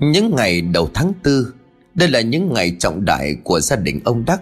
[0.00, 1.52] Những ngày đầu tháng tư,
[1.94, 4.40] Đây là những ngày trọng đại của gia đình ông Đắc,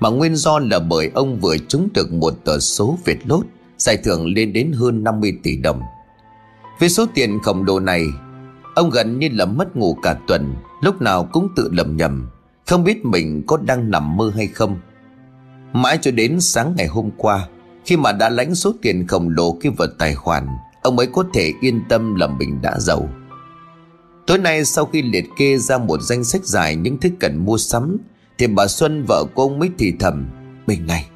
[0.00, 3.46] Mà nguyên do là bởi ông vừa trúng được một tờ số Việt lốt,
[3.78, 5.80] Giải thưởng lên đến hơn 50 tỷ đồng.
[6.80, 8.04] Với số tiền khổng lồ này,
[8.74, 12.30] Ông gần như là mất ngủ cả tuần, Lúc nào cũng tự lầm nhầm,
[12.66, 14.76] Không biết mình có đang nằm mơ hay không.
[15.72, 17.48] Mãi cho đến sáng ngày hôm qua,
[17.84, 20.46] Khi mà đã lãnh số tiền khổng lồ kia vào tài khoản,
[20.82, 23.08] Ông ấy có thể yên tâm là mình đã giàu.
[24.26, 27.58] Tối nay sau khi liệt kê ra một danh sách dài những thứ cần mua
[27.58, 27.96] sắm,
[28.38, 30.28] Thì bà Xuân, vợ của ông mới thì thầm,
[30.66, 31.06] Mình này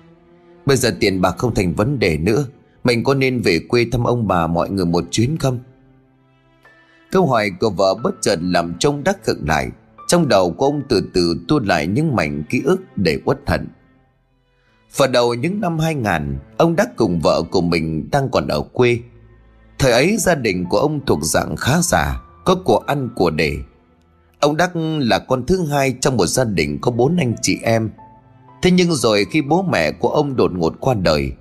[0.66, 2.46] Bây giờ tiền bạc không thành vấn đề nữa.
[2.84, 5.58] Mình có nên về quê thăm ông bà mọi người một chuyến không?
[7.10, 9.70] Câu hỏi của vợ bất chợt làm trông đắc khựng lại.
[10.08, 13.68] Trong đầu của ông từ từ tua lại những mảnh ký ức để uất hận.
[14.96, 18.98] Vào đầu những năm 2000 Ông Đắc cùng vợ của mình đang còn ở quê.
[19.78, 23.56] Thời ấy gia đình của ông thuộc dạng khá giả có của ăn, của để.
[24.40, 27.90] Ông Đắc là con thứ hai trong một gia đình có bốn anh chị em.
[28.62, 31.32] Thế nhưng rồi khi bố mẹ của ông đột ngột qua đời,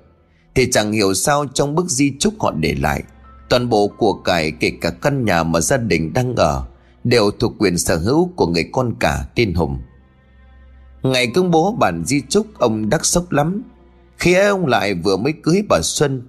[0.55, 3.03] Thì chẳng hiểu sao trong bức di chúc họ để lại,
[3.49, 6.65] Toàn bộ của cải kể cả căn nhà mà gia đình đang ở
[7.03, 9.77] Đều thuộc quyền sở hữu của người con cả tên Hùng.
[11.03, 13.61] Ngày công bố bản di chúc, ông đắc sốc lắm.
[14.17, 16.27] Khi ấy ông lại vừa mới cưới bà Xuân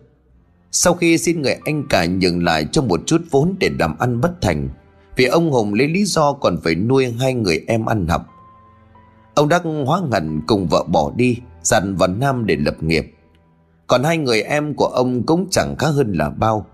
[0.73, 4.21] sau khi xin người anh cả nhường lại cho một chút vốn để làm ăn
[4.21, 4.69] bất thành,
[5.17, 8.27] Vì ông Hùng lấy lý do còn phải nuôi hai người em ăn học.
[9.35, 13.15] Ông Đắc hóa ngẩn cùng vợ bỏ đi, Dặn vào Nam để lập nghiệp.
[13.87, 16.67] Còn hai người em của ông cũng chẳng khá hơn là bao.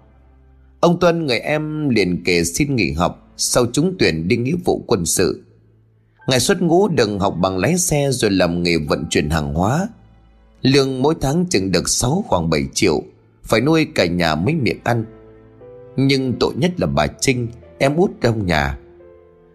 [0.80, 4.84] Ông Tuân, người em, liền kể xin nghỉ học Sau trúng tuyển đi nghĩa vụ
[4.86, 5.42] quân sự.
[6.28, 9.88] Ngày xuất ngũ đừng học bằng lái xe Rồi làm nghề vận chuyển hàng hóa.
[10.62, 13.02] Lương mỗi tháng chừng được 6 khoảng 7 triệu.
[13.46, 15.04] Phải nuôi cả nhà mấy miệng ăn.
[15.96, 18.78] Nhưng tội nhất là bà Trinh, Em út trong nhà.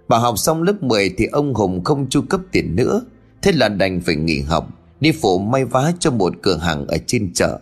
[0.08, 3.02] Bà học xong lớp 10 thì ông Hùng không chu cấp tiền nữa.
[3.42, 4.68] Thế là đành phải nghỉ học,
[5.00, 7.60] Đi phụ may vá cho một cửa hàng ở trên chợ.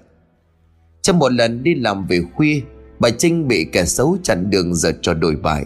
[1.01, 2.61] Trong một lần đi làm về khuya,
[2.99, 5.65] Bà Trinh bị kẻ xấu chặn đường giật cho đổi bại.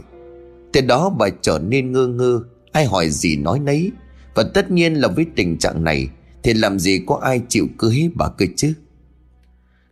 [0.74, 3.92] Từ đó bà trở nên ngơ ngơ, Ai hỏi gì nói nấy.
[4.36, 6.08] Và tất nhiên là với tình trạng này,
[6.44, 8.74] Thì làm gì có ai chịu cưới bà cơ chứ?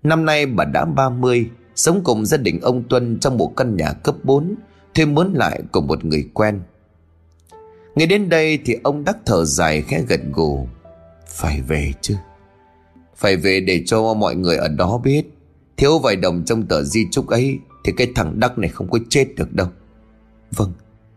[0.03, 3.93] Năm nay bà đã 30 Sống cùng gia đình ông Tuân trong một căn nhà
[3.93, 4.55] cấp 4
[4.93, 6.61] Thuê mướn lại của một người quen.
[7.95, 10.67] Ngày đến đây thì ông đắc thở dài khẽ gật gù.
[11.27, 12.15] Phải về chứ?
[13.15, 15.23] Phải về để cho mọi người ở đó biết.
[15.77, 18.99] Thiếu vài đồng trong tờ di chúc ấy Thì cái thằng Đắc này không có
[19.09, 19.67] chết được đâu.
[20.51, 20.73] Vâng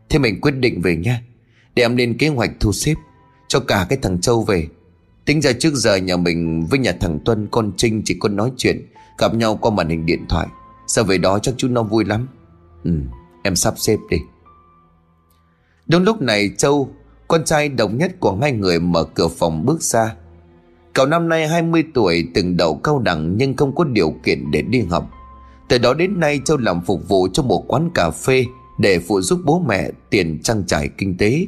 [0.08, 1.22] Thế mình quyết định về nha
[1.74, 2.94] Để em lên kế hoạch thu xếp,
[3.48, 4.68] Cho cả cái thằng Châu về.
[5.24, 8.52] Tính ra trước giờ nhà mình với nhà thằng Tuân, Con Trinh chỉ có nói
[8.56, 8.86] chuyện,
[9.18, 10.46] Gặp nhau qua màn hình điện thoại
[10.86, 12.28] Sao về đó chắc chú nó vui lắm
[12.84, 12.90] Ừ
[13.42, 14.16] em sắp xếp đi
[15.86, 16.90] Đúng lúc này, Châu,
[17.28, 20.14] Con trai đồng nhất của hai người mở cửa phòng bước ra
[20.94, 24.62] Cậu năm nay 20 tuổi, từng đậu cao đẳng nhưng không có điều kiện để
[24.62, 25.10] đi học.
[25.68, 28.44] Từ đó đến nay, Châu làm phục vụ cho một quán cà phê
[28.78, 31.46] để phụ giúp bố mẹ tiền trang trải kinh tế.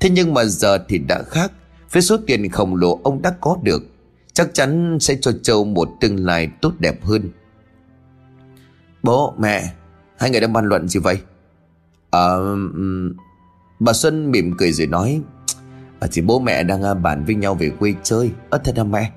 [0.00, 1.52] Thế nhưng mà giờ thì đã khác.
[1.92, 3.82] Với số tiền khổng lồ ông đã có được,
[4.32, 7.30] chắc chắn sẽ cho Châu một tương lai tốt đẹp hơn.
[9.02, 9.72] Bố, mẹ,
[10.18, 11.18] hai người đang bàn luận gì vậy?
[12.10, 12.58] Ờ, à,
[13.80, 15.20] bà Xuân mỉm cười rồi nói
[16.00, 18.30] à, Thì bố mẹ đang à, bàn với nhau về quê chơi.
[18.50, 19.10] Ơ thật hả mẹ?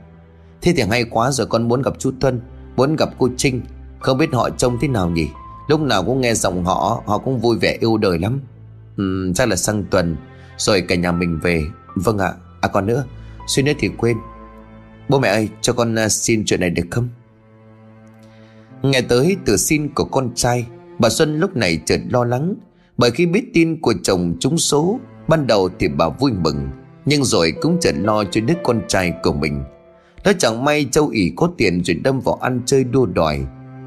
[0.61, 2.41] Thế thì hay quá rồi con muốn gặp chú Tuân
[2.75, 3.61] Muốn gặp cô Trinh.
[3.99, 5.27] Không biết họ trông thế nào nhỉ?
[5.67, 8.41] Lúc nào cũng nghe giọng họ Họ cũng vui vẻ yêu đời lắm.
[8.97, 10.15] Ừ, Chắc là sang tuần
[10.57, 11.63] Rồi cả nhà mình về.
[11.95, 12.33] Vâng ạ.
[12.63, 13.05] À còn nữa,
[13.47, 14.17] Suy nữa thì quên.
[15.09, 17.09] Bố mẹ ơi, cho con à, xin chuyện này được không?
[18.83, 20.65] Nghe tới từ xin của con trai,
[20.99, 22.55] Bà Xuân lúc này chợt lo lắng,
[22.97, 26.69] Bởi khi biết tin của chồng trúng số, Ban đầu thì bà vui mừng,
[27.05, 29.63] Nhưng rồi cũng chợt lo cho đứa con trai của mình.
[30.25, 33.39] Nó chẳng may châu ỉ có tiền rồi đâm vào ăn chơi đua đòi.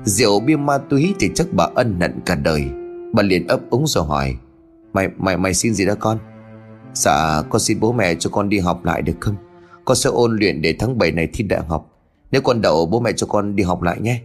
[0.04, 2.64] Rượu, bia, ma túy thì chắc bà ân hận cả đời.
[3.12, 4.36] Bà liền ấp úng rồi hỏi,
[4.92, 6.18] Mày mày mày xin gì đó con?
[6.96, 9.36] Dạ con xin bố mẹ cho con đi học lại được không?
[9.84, 11.90] Con sẽ ôn luyện để tháng 7 này thi đại học.
[12.30, 14.20] Nếu con đậu bố mẹ cho con đi học lại nhé.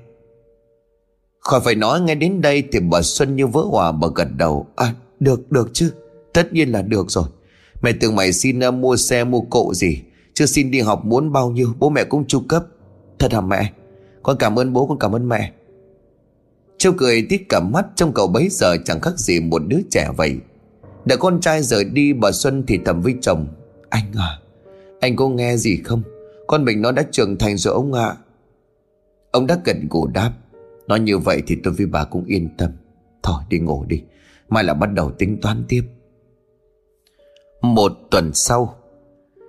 [1.39, 4.67] Khỏi phải nói ngay đến đây Thì bà Xuân như vỡ hòa bà gật đầu.
[4.75, 5.93] À được được chứ.
[6.33, 7.25] Tất nhiên là được rồi.
[7.81, 10.01] Mẹ tưởng mày xin uh, mua xe mua cộ gì?
[10.33, 12.65] Chưa xin đi học muốn bao nhiêu Bố mẹ cũng chu cấp.
[13.19, 13.71] Thật hả mẹ?
[14.23, 15.51] Con cảm ơn bố con cảm ơn mẹ.
[16.77, 20.09] Châu cười tít cả mắt Trong cậu bấy giờ chẳng khác gì một đứa trẻ
[20.17, 20.39] vậy.
[21.05, 23.47] Đợi con trai rời đi, Bà Xuân thì thầm với chồng.
[23.89, 24.39] Anh à
[24.99, 26.01] Anh có nghe gì không?
[26.47, 28.15] Con mình nó đã trưởng thành rồi ông ạ.
[29.31, 30.31] Ông đã gần gù đáp.
[30.87, 32.71] Nói như vậy thì tôi với bà cũng yên tâm.
[33.23, 34.01] Thôi đi ngủ đi,
[34.49, 35.83] Mai là bắt đầu tính toán tiếp.
[37.61, 38.75] Một tuần sau,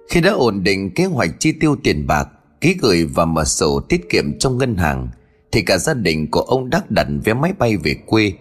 [0.09, 2.29] Khi đã ổn định kế hoạch chi tiêu tiền bạc,
[2.61, 5.09] Ký gửi và mở sổ tiết kiệm trong ngân hàng,
[5.53, 8.33] Thì cả gia đình của ông Đắc đặt vé máy bay về quê.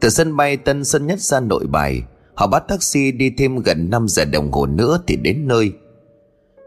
[0.00, 2.02] Từ sân bay Tân Sơn Nhất ra nội bài
[2.36, 5.72] Họ bắt taxi đi thêm gần 5 giờ đồng hồ nữa thì đến nơi.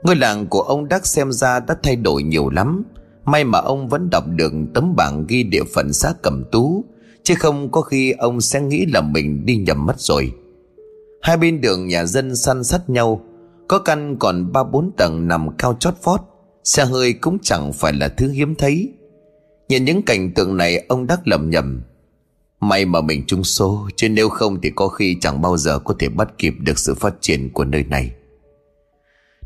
[0.04, 2.84] Ngôi làng của ông Đắc xem ra đã thay đổi nhiều lắm.
[3.26, 6.86] May mà ông vẫn đọc được tấm bảng ghi địa phận xã Cẩm Tú,
[7.24, 10.32] Chứ không có khi ông sẽ nghĩ là mình đi nhầm mất rồi.
[11.22, 13.22] Hai bên đường nhà dân săn sắt nhau,
[13.68, 16.20] Có căn còn ba bốn tầng nằm cao chót vót,
[16.64, 18.94] Xe hơi cũng chẳng phải là thứ hiếm thấy.
[19.70, 21.82] Nhìn những cảnh tượng này, ông Đắc lầm nhầm
[22.60, 25.96] May mà mình trúng số, Chứ nếu không thì có khi chẳng bao giờ có
[26.00, 28.12] thể bắt kịp được sự phát triển của nơi này.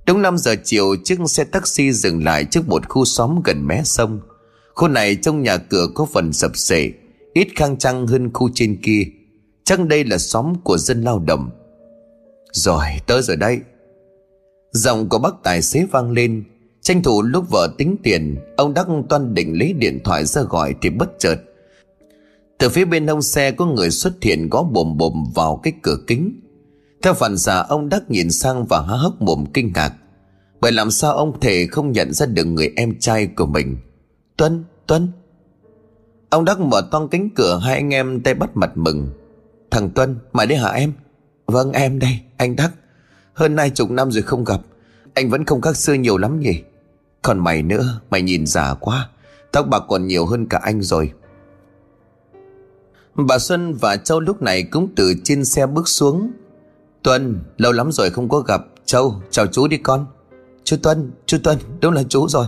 [0.07, 3.81] Đúng 5 giờ chiều, chiếc xe taxi dừng lại trước một khu xóm gần mé
[3.85, 4.19] sông.
[4.75, 6.91] Khu này trong nhà cửa có phần sập sệ,
[7.33, 9.03] Ít khang trang hơn khu trên kia.
[9.63, 11.49] Chắc đây là xóm của dân lao động.
[12.51, 13.59] Rồi, tới rồi đây.
[14.71, 16.43] Giọng của bác tài xế vang lên.
[16.81, 20.75] Tranh thủ lúc vợ tính tiền, Ông Đắc toan định lấy điện thoại ra gọi
[20.81, 21.35] Thì bất chợt.
[22.57, 25.97] Từ phía bên hông xe có người xuất hiện Gõ bồm bồm vào cái cửa
[26.07, 26.39] kính.
[27.01, 29.93] Theo phản xạ ông Đắc nhìn sang Và há hốc mồm kinh ngạc.
[30.61, 33.77] Bởi làm sao ông thể không nhận ra được Người em trai của mình?
[34.37, 35.11] Tuân, Tuân
[36.29, 39.09] Ông Đắc mở toang cánh cửa Hai anh em tay bắt mặt mừng.
[39.71, 40.93] Thằng Tuân, mày đấy hả em?
[41.45, 42.71] Vâng em đây, anh Đắc.
[43.33, 44.61] Hơn hai chục năm rồi không gặp.
[45.13, 46.61] Anh vẫn không khác xưa nhiều lắm nhỉ?
[47.21, 49.09] Còn mày nữa Mày nhìn già quá.
[49.51, 51.11] Tóc bạc còn nhiều hơn cả anh rồi.
[53.15, 56.31] Bà Xuân và Châu lúc này cũng từ trên xe bước xuống.
[57.03, 58.61] Tuân, Lâu lắm rồi không có gặp.
[58.85, 60.05] Châu, chào chú đi con.
[60.63, 62.45] Chú Tuân Chú Tuân, đúng là chú rồi.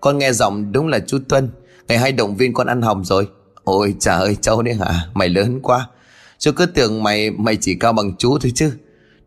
[0.00, 1.50] Con nghe giọng đúng là chú Tuân.
[1.88, 3.28] Ngày hai động viên con ăn hồng rồi.
[3.64, 5.06] Ôi trời ơi, Châu đấy hả?
[5.14, 5.88] Mày lớn quá.
[6.38, 8.72] Chú cứ tưởng mày mày chỉ cao bằng chú thôi chứ.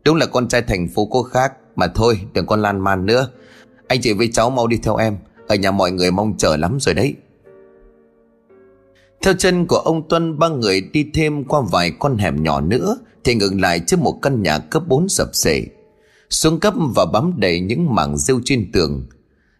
[0.04, 1.52] Đúng là con trai thành phố cô khác.
[1.76, 3.28] Mà thôi, đừng con lan man nữa.
[3.88, 5.16] Anh chị với cháu mau đi theo em.
[5.48, 7.14] Ở nhà mọi người mong chờ lắm rồi đấy.
[9.22, 12.96] Theo chân của ông Tuân Ba người đi thêm qua vài con hẻm nhỏ nữa
[13.24, 15.62] Thì ngừng lại trước một căn nhà cấp 4 sập sệ.
[16.30, 19.06] Xuống cấp và bám đầy những mảng rêu trên tường.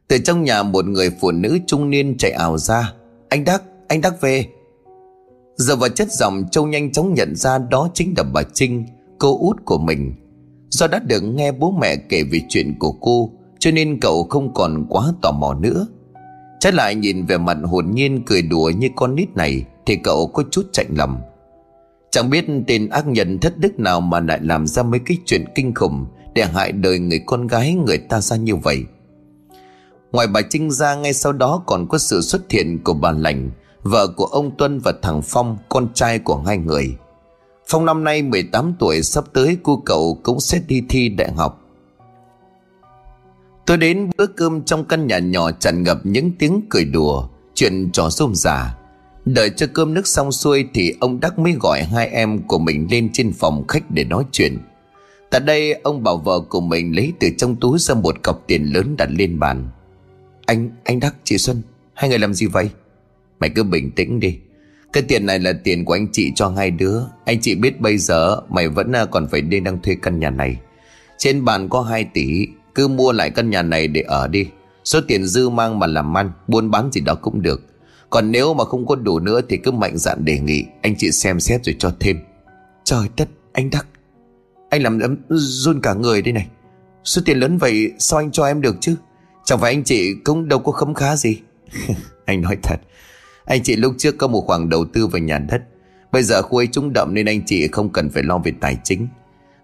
[0.09, 2.93] Từ trong nhà một người phụ nữ trung niên chạy ảo ra.
[3.29, 4.47] Anh Đắc, anh Đắc về.
[5.57, 8.87] Giờ vào chất giọng Châu nhanh chóng nhận ra đó chính là bà Trinh
[9.19, 10.15] Cô út của mình.
[10.69, 14.55] Do đã được nghe bố mẹ kể về chuyện của cô cho nên cậu không
[14.55, 15.87] còn quá tò mò nữa.
[16.65, 20.27] Trái lại nhìn về mặt hồn nhiên cười đùa như con nít này Thì cậu
[20.27, 21.19] có chút chạnh lầm,
[22.11, 25.45] Chẳng biết tên ác nhân thất đức nào mà lại làm ra mấy cái chuyện
[25.55, 28.85] kinh khủng Để hại đời người con gái người ta ra như vậy.
[30.13, 33.51] Ngoài bà Trinh ra ngay sau đó còn có sự xuất hiện của bà Lành
[33.83, 36.97] Vợ của ông Tuân và thằng Phong Con trai của hai người.
[37.69, 41.64] Phong năm nay 18 tuổi sắp tới cô cậu cũng sẽ đi thi đại học.
[43.67, 47.91] Tôi đến bữa cơm trong căn nhà nhỏ tràn ngập những tiếng cười đùa, chuyện
[47.93, 48.77] trò xôm giả.
[49.25, 52.87] Đợi cho cơm nước xong xuôi thì ông Đắc mới gọi hai em của mình
[52.91, 54.59] lên trên phòng khách để nói chuyện.
[55.31, 58.65] Tại đây ông bảo vợ của mình lấy từ trong túi ra một cọc tiền
[58.65, 59.69] lớn đặt lên bàn.
[60.47, 61.63] Anh, anh Đắc, chị Xuân,
[61.95, 62.71] hai người làm gì vậy?
[63.41, 64.39] Mày cứ bình tĩnh đi.
[64.93, 67.01] Cái tiền này là tiền của anh chị cho hai đứa.
[67.25, 70.31] Anh chị biết bây giờ mày vẫn à, còn phải đi đang thuê căn nhà
[70.31, 70.57] này.
[71.19, 74.47] Trên bàn có 2 tỷ cứ mua lại căn nhà này để ở đi.
[74.85, 77.63] Số tiền dư mang mà làm ăn, Buôn bán gì đó cũng được.
[78.11, 81.11] Còn nếu mà không có đủ nữa Thì cứ mạnh dạn đề nghị Anh chị
[81.11, 82.21] xem xét rồi cho thêm.
[82.85, 83.87] Trời đất, anh Đắc.
[84.71, 86.47] Anh làm ấm run cả người đây này.
[87.05, 88.97] Số tiền lớn vậy sao anh cho em được chứ?
[89.45, 91.41] Chẳng phải anh chị cũng đâu có khấm khá gì.
[92.25, 92.77] Anh nói thật.
[93.45, 95.63] Anh chị lúc trước có một khoản đầu tư vào nhà đất.
[96.13, 98.79] Bây giờ khu ấy trúng đậm nên anh chị không cần phải lo về tài
[98.85, 99.09] chính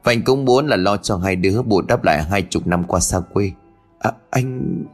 [0.05, 2.85] và anh cũng muốn là lo cho hai đứa bù đắp lại hai chục năm
[2.85, 3.53] qua xa quê.
[3.99, 4.85] À anh...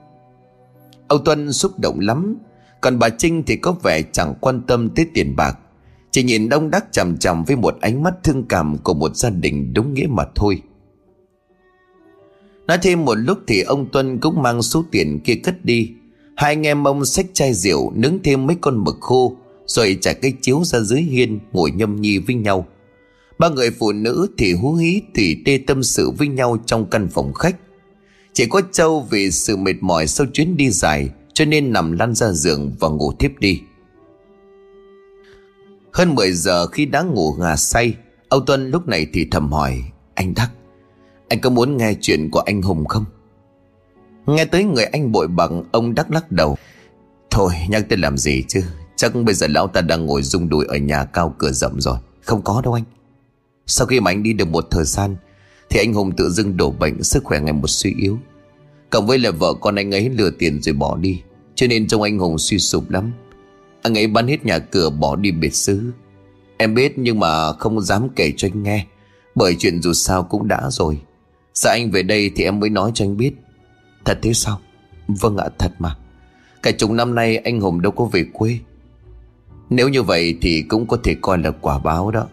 [1.09, 2.37] Ông Tuân xúc động lắm.
[2.81, 5.59] Còn bà Trinh thì có vẻ chẳng quan tâm tới tiền bạc.
[6.11, 9.31] Chỉ nhìn đông đắc chằm chằm với một ánh mắt thương cảm của một gia
[9.31, 10.63] đình đúng nghĩa mà thôi.
[12.67, 15.91] Nói thêm một lúc thì ông Tuân cũng mang số tiền kia cất đi.
[16.37, 19.37] Hai anh em ông xách chai rượu, nướng thêm mấy con mực khô,
[19.67, 22.67] Rồi trả cây chiếu ra dưới hiên ngồi nhâm nhi với nhau.
[23.39, 27.09] Ba người phụ nữ thì hú hí tỉ tê tâm sự với nhau trong căn
[27.09, 27.57] phòng khách.
[28.33, 32.15] Chỉ có Châu vì sự mệt mỏi sau chuyến đi dài cho nên nằm lăn
[32.15, 33.61] ra giường và ngủ tiếp đi.
[35.93, 37.95] Hơn 10 giờ khi đã ngủ ngà say,
[38.29, 39.83] Âu Tuân lúc này thì thầm hỏi,
[40.15, 40.51] anh Đắc,
[41.29, 43.05] anh có muốn nghe chuyện của anh Hùng không?
[44.27, 46.57] Nghe tới người anh bội bằng, ông Đắc lắc đầu.
[47.31, 48.63] Thôi, nhắc tới làm gì chứ,
[48.97, 51.99] chắc bây giờ lão ta đang ngồi rung đùi ở nhà cao cửa rộng rồi.
[52.23, 52.85] Không có đâu anh
[53.67, 55.17] sau khi mà anh đi được một thời gian,
[55.71, 58.19] Thì anh Hùng tự dưng đổ bệnh Sức khỏe ngày một suy yếu.
[58.91, 61.23] Cộng với là vợ con anh ấy lừa tiền rồi bỏ đi,
[61.55, 63.13] Cho nên trông anh Hùng suy sụp lắm.
[63.83, 65.93] Anh ấy bán hết nhà cửa bỏ đi biệt xứ.
[66.57, 68.87] Em biết nhưng mà không dám kể cho anh nghe,
[69.35, 71.01] Bởi chuyện dù sao cũng đã rồi.
[71.55, 73.33] Sợ anh về đây thì em mới nói cho anh biết.
[74.05, 74.61] Thật thế sao?
[75.09, 75.97] Vâng ạ, thật mà.
[76.63, 78.59] Cả chục năm nay anh Hùng đâu có về quê.
[79.71, 82.27] Nếu như vậy thì cũng có thể coi là quả báo đó.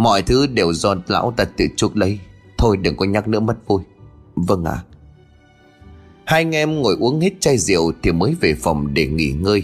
[0.00, 2.18] Mọi thứ đều do lão ta tự chuốc lấy.
[2.58, 3.82] Thôi đừng có nhắc nữa mất vui.
[4.34, 4.82] Vâng ạ.
[6.24, 9.62] Hai anh em ngồi uống hết chai rượu Thì mới về phòng để nghỉ ngơi.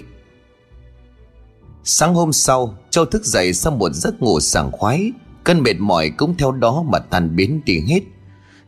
[1.85, 5.13] Sáng hôm sau Châu thức dậy sau một giấc ngủ sảng khoái.
[5.45, 8.01] Cơn mệt mỏi cũng theo đó mà tan biến đi hết.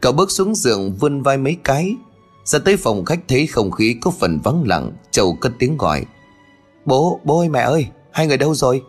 [0.00, 1.96] Cậu bước xuống giường vươn vai mấy cái.
[2.44, 6.04] Ra tới phòng khách thấy không khí có phần vắng lặng Châu cất tiếng gọi.
[6.84, 8.82] Bố, bố ơi mẹ ơi Hai người đâu rồi?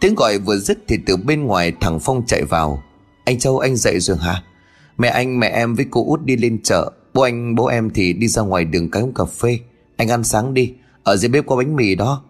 [0.00, 2.82] Tiếng gọi vừa dứt thì từ bên ngoài thằng Phong chạy vào.
[3.24, 4.42] Anh Châu, anh dậy rồi hả?
[4.98, 6.92] Mẹ anh, mẹ em với cô út đi lên chợ.
[7.14, 9.58] Bố anh, bố em thì đi ra ngoài đường cái uống cà phê.
[9.96, 12.22] Anh ăn sáng đi, Ở dưới bếp có bánh mì đó.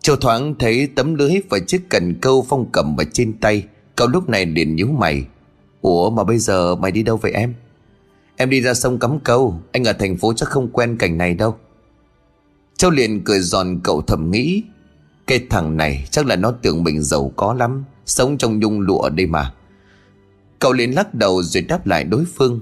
[0.00, 3.64] Châu thoáng thấy tấm lưới và chiếc cần câu Phong cầm ở trên tay.
[3.96, 5.24] Cậu lúc này liền nhíu mày.
[5.80, 7.54] Ủa mà bây giờ mày đi đâu vậy em?
[8.36, 9.60] Em đi ra sông cắm câu.
[9.72, 11.56] Anh ở thành phố chắc không quen cảnh này đâu.
[12.76, 14.62] Châu liền cười giòn cậu thầm nghĩ.
[15.26, 19.08] Cái thằng này chắc là nó tưởng mình giàu có lắm, Sống trong nhung lụa
[19.08, 19.52] đây mà.
[20.58, 22.60] Cậu liền lắc đầu rồi đáp lại đối phương.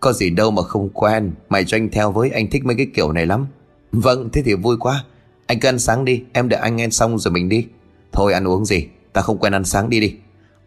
[0.00, 2.86] Có gì đâu mà không quen, Mày cho anh theo với, anh thích mấy cái
[2.94, 3.46] kiểu này lắm.
[3.92, 5.04] Vâng thế thì vui quá.
[5.46, 7.66] Anh cứ ăn sáng đi, Em đợi anh ăn xong rồi mình đi.
[8.12, 10.14] Thôi, ăn uống gì, Ta không quen ăn sáng đi đi.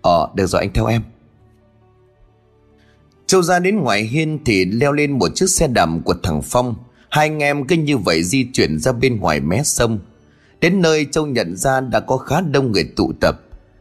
[0.02, 1.02] Ờ được rồi, anh theo em.
[3.28, 6.76] Châu ra đến ngoài hiên thì leo lên một chiếc xe đạp của thằng Phong.
[7.10, 10.00] Hai anh em cứ như vậy di chuyển ra bên ngoài mé sông.
[10.62, 13.36] Đến nơi Châu nhận ra đã có khá đông người tụ tập.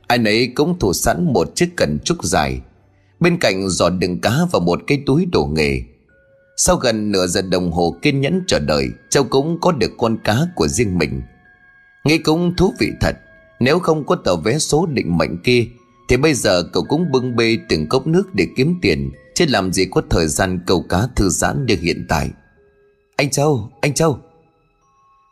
[0.06, 2.60] Ai nấy cũng thủ sẵn một chiếc cần trúc dài.
[3.20, 5.82] Bên cạnh giò đựng cá và một cái túi đồ nghề.
[6.56, 10.18] Sau gần nửa giờ đồng hồ kiên nhẫn chờ đợi Châu cũng có được con
[10.24, 11.22] cá của riêng mình.
[12.04, 13.16] Nghĩ cũng thú vị thật
[13.60, 15.66] Nếu không có tờ vé số định mệnh kia
[16.08, 19.72] Thì bây giờ cậu cũng bưng bê từng cốc nước để kiếm tiền Chứ làm
[19.72, 22.30] gì có thời gian câu cá thư giãn như hiện tại.
[23.16, 24.18] Anh Châu, anh Châu.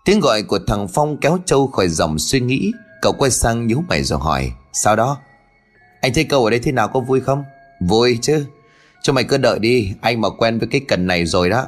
[0.05, 2.73] Tiếng gọi của thằng Phong kéo Châu khỏi dòng suy nghĩ.
[3.03, 5.19] Cậu quay sang nhíu mày rồi hỏi, Sao đó?
[6.01, 7.45] Anh thấy câu ở đây thế nào, có vui không?
[7.81, 8.47] Vui chứ.
[9.03, 11.67] Cho mày cứ đợi đi, Anh mà quen với cái cần này rồi đó.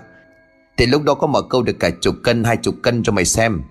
[0.77, 3.25] Thì lúc đó có mở câu được cả chục cân, hai chục cân cho mày
[3.25, 3.63] xem.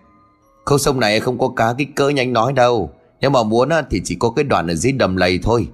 [0.65, 2.91] Khâu sông này không có cá kích cỡ như anh nói đâu.
[3.21, 5.67] Nếu mà muốn thì chỉ có cái đoạn ở dưới đầm lầy thôi.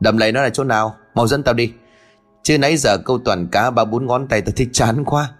[0.00, 0.94] Đầm lầy nó là chỗ nào?
[1.14, 1.72] Mau dẫn tao đi.
[2.42, 5.30] Chứ nãy giờ câu toàn cá, ba bốn ngón tay tao thấy chán quá.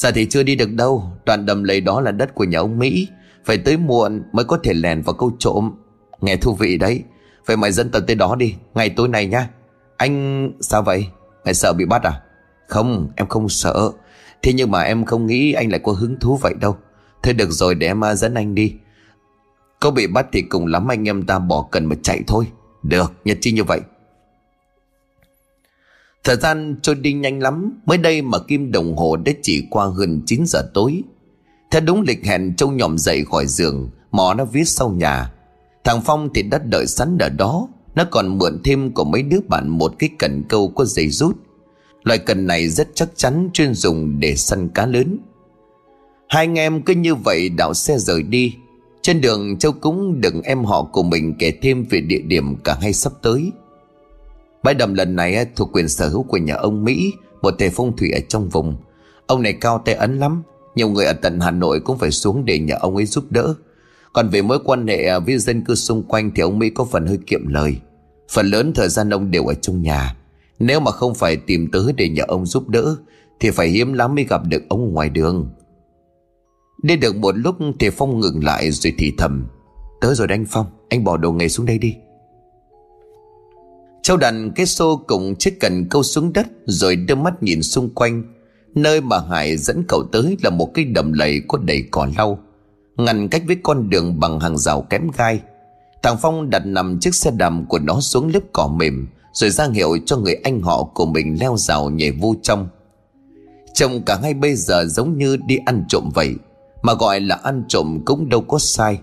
[0.00, 1.12] Giờ thì chưa đi được đâu.
[1.26, 3.08] Đoạn đầm lầy đó là đất của nhà ông Mỹ.
[3.44, 5.72] Phải tới muộn mới có thể lèn vào câu trộm.
[6.20, 7.02] Nghe thú vị đấy.
[7.46, 9.48] Vậy mày dẫn tao tới đó đi Ngày tối nay nhá.
[9.96, 10.52] Anh...
[10.60, 11.06] sao vậy?
[11.44, 12.20] Mày sợ bị bắt à?
[12.68, 13.92] Không, em không sợ.
[14.42, 16.76] Thế nhưng mà em không nghĩ anh lại có hứng thú vậy đâu.
[17.22, 18.74] Thôi được rồi để em à, dẫn anh đi.
[19.80, 22.46] Có bị bắt thì cùng lắm anh em ta bỏ cần mà chạy thôi.
[22.82, 23.80] Được, nhật chi như vậy.
[26.24, 29.86] Thời gian trôi đi nhanh lắm, Mới đây mà kim đồng hồ đã chỉ qua
[29.96, 31.02] gần 9 giờ tối.
[31.70, 35.32] Theo đúng lịch hẹn, Châu nhòm dậy khỏi giường, mò nó viết sau nhà.
[35.84, 39.40] Thằng Phong thì đã đợi sẵn ở đó, Nó còn mượn thêm của mấy đứa
[39.48, 41.36] bạn Một cái cần câu có dây rút.
[42.02, 45.18] Loại cần này rất chắc chắn Chuyên dùng để săn cá lớn.
[46.28, 48.54] Hai anh em cứ như vậy đảo xe rời đi.
[49.02, 52.76] Trên đường, Châu cũng đừng em họ của mình kể thêm về địa điểm cả
[52.80, 53.52] hay sắp tới.
[54.62, 57.12] Bãi đầm lần này eh, thuộc quyền sở hữu của nhà ông Mỹ,
[57.42, 58.76] Một thầy phong thủy ở trong vùng.
[59.26, 60.42] Ông này cao tay ấn lắm,
[60.74, 63.54] Nhiều người ở tận Hà Nội cũng phải xuống để nhờ ông ấy giúp đỡ.
[64.12, 66.84] Còn về mối quan hệ eh, với dân cư xung quanh Thì ông Mỹ có
[66.84, 67.76] phần hơi kiệm lời.
[68.30, 70.16] Phần lớn thời gian ông đều ở trong nhà.
[70.58, 72.96] Nếu mà không phải tìm tới để nhờ ông giúp đỡ,
[73.40, 75.50] Thì phải hiếm lắm mới gặp được ông ngoài đường.
[76.82, 79.46] Đi được một lúc, thì Phong ngừng lại rồi thì thầm
[80.00, 81.94] Tới rồi anh Phong, Anh bỏ đồ nghề xuống đây đi.
[84.02, 87.94] Châu đặt cái xô cùng chiếc cần câu xuống đất Rồi đưa mắt nhìn xung
[87.94, 88.22] quanh.
[88.74, 92.38] Nơi mà Hải dẫn cậu tới là một cái đầm lầy có đầy cỏ lau,
[92.96, 95.40] Ngăn cách với con đường bằng hàng rào kém gai.
[96.02, 99.68] Thằng Phong đặt nằm chiếc xe đạp của nó xuống lớp cỏ mềm, Rồi ra
[99.74, 102.68] hiệu cho người anh họ của mình leo rào nhảy vô trong.
[103.74, 106.34] Trông cả hai bây giờ giống như đi ăn trộm vậy,
[106.82, 108.98] Mà gọi là ăn trộm cũng đâu có sai.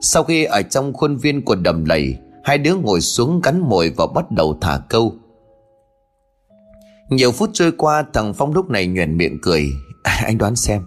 [0.00, 3.92] Sau khi ở trong khuôn viên của đầm lầy Hai đứa ngồi xuống cắn mồi
[3.96, 5.14] và bắt đầu thả câu.
[7.10, 9.70] Nhiều phút trôi qua thằng Phong lúc này nhoẻn miệng cười.
[10.02, 10.82] À, Anh đoán xem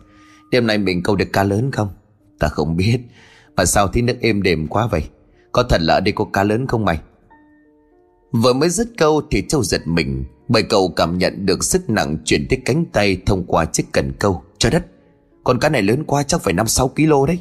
[0.51, 1.89] Đêm nay mình câu được cá lớn không?
[2.39, 2.99] Ta không biết.
[3.55, 5.03] Mà sao thấy nước êm đềm quá vậy?
[5.51, 6.99] Có thật là ở đây có cá lớn không mày?
[8.31, 12.17] Vừa mới dứt câu thì Châu giật mình Bởi cậu cảm nhận được sức nặng
[12.25, 14.43] chuyển tới cánh tay thông qua chiếc cần câu.
[14.57, 14.85] Trời đất
[15.43, 17.39] Con cá này lớn quá chắc phải 5-6 kg đấy.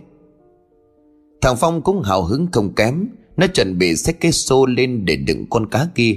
[1.41, 3.09] Thằng Phong cũng hào hứng không kém.
[3.37, 6.17] Nó chuẩn bị xách cái xô lên để đựng con cá kia.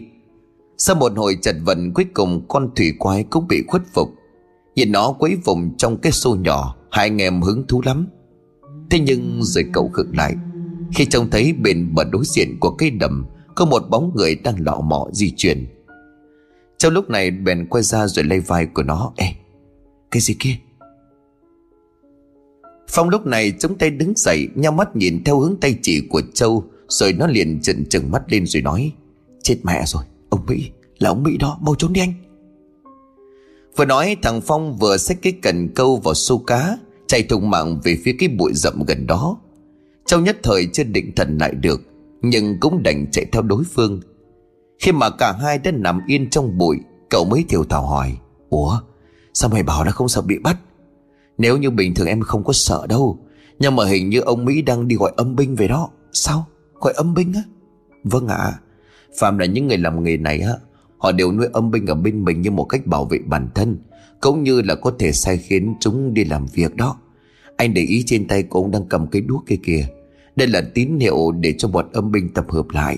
[0.77, 4.09] Sau một hồi chật vật, cuối cùng con thủy quái cũng bị khuất phục.
[4.75, 8.07] Nhìn nó quấy vùng trong cái xô nhỏ, Hai anh em hứng thú lắm.
[8.89, 10.35] Thế nhưng rồi cậu khựng lại.
[10.93, 14.55] Khi trông thấy bên bờ đối diện của cây đầm, Có một bóng người đang
[14.59, 15.67] lọ mọ di chuyển.
[16.77, 19.13] Trong lúc này, bèn quay ra rồi lay vai của nó.
[19.15, 19.27] Ê,
[20.11, 20.55] cái gì kia?
[22.87, 26.21] Phong lúc này, chống tay đứng dậy, Nhau mắt nhìn theo hướng tay chỉ của
[26.33, 26.63] Châu.
[26.89, 28.93] Rồi nó liền trợn trừng mắt lên rồi nói,
[29.43, 30.69] Chết mẹ rồi, Ông Mỹ,
[30.99, 32.13] Là ông Mỹ đó, Mau trốn đi anh.
[33.75, 36.77] Vừa nói, thằng Phong vừa xách cái cần câu vào xô cá,
[37.07, 39.37] Chạy thùng mạng về phía cái bụi rậm gần đó.
[40.05, 41.81] Trong nhất thời chưa định thần lại được,
[42.21, 44.01] Nhưng cũng đành chạy theo đối phương.
[44.79, 46.77] Khi mà cả hai đã nằm yên trong bụi,
[47.09, 48.17] Cậu mới thiểu thảo hỏi,
[48.49, 48.79] Ủa,
[49.33, 50.57] sao mày bảo nó không sợ bị bắt?
[51.37, 53.19] Nếu như bình thường em không có sợ đâu,
[53.59, 56.47] Nhưng mà hình như ông Mỹ đang đi gọi âm binh về đó, Sao?
[56.81, 57.43] Gọi âm binh á.
[58.03, 58.37] Vâng ạ.
[58.37, 58.59] À,
[59.19, 60.53] Phạm là những người làm nghề này á
[60.97, 63.77] Họ đều nuôi âm binh ở bên mình như một cách bảo vệ bản thân
[64.21, 66.97] Cũng như là có thể sai khiến chúng đi làm việc đó.
[67.57, 69.85] Anh để ý trên tay của ông đang cầm cái đuốc kia kìa.
[70.35, 72.97] Đây là tín hiệu để cho bọn âm binh tập hợp lại.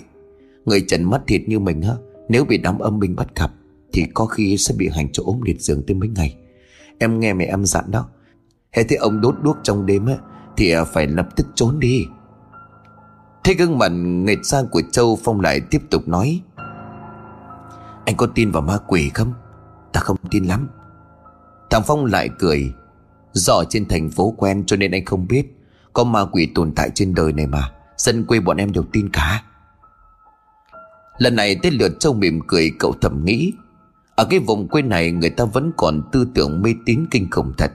[0.65, 1.93] Người trần mắt thịt như mình á
[2.29, 3.51] Nếu bị đám âm binh bắt gặp
[3.93, 6.35] Thì có khi sẽ bị hành chỗ ốm liệt giường tới mấy ngày.
[6.97, 8.09] Em nghe mẹ em dặn đó.
[8.71, 10.17] Hệ thế ông đốt đuốc trong đêm á
[10.57, 12.05] Thì à, phải lập tức trốn đi.
[13.43, 16.41] Thế gương mặt nghệt sang của Châu Phong lại tiếp tục nói,
[18.05, 19.33] anh có tin vào ma quỷ không?
[19.93, 20.67] Ta không tin lắm.
[21.69, 22.73] Thằng Phong lại cười
[23.33, 25.57] Do trên thành phố quen cho nên anh không biết.
[25.93, 29.09] Có ma quỷ tồn tại trên đời này mà, Dân quê bọn em đều tin
[29.09, 29.43] cả.
[31.17, 33.53] Lần này tới lượt Châu mỉm cười, cậu thầm nghĩ,
[34.15, 37.53] Ở cái vùng quê này người ta vẫn còn tư tưởng mê tín kinh khủng
[37.57, 37.71] thật.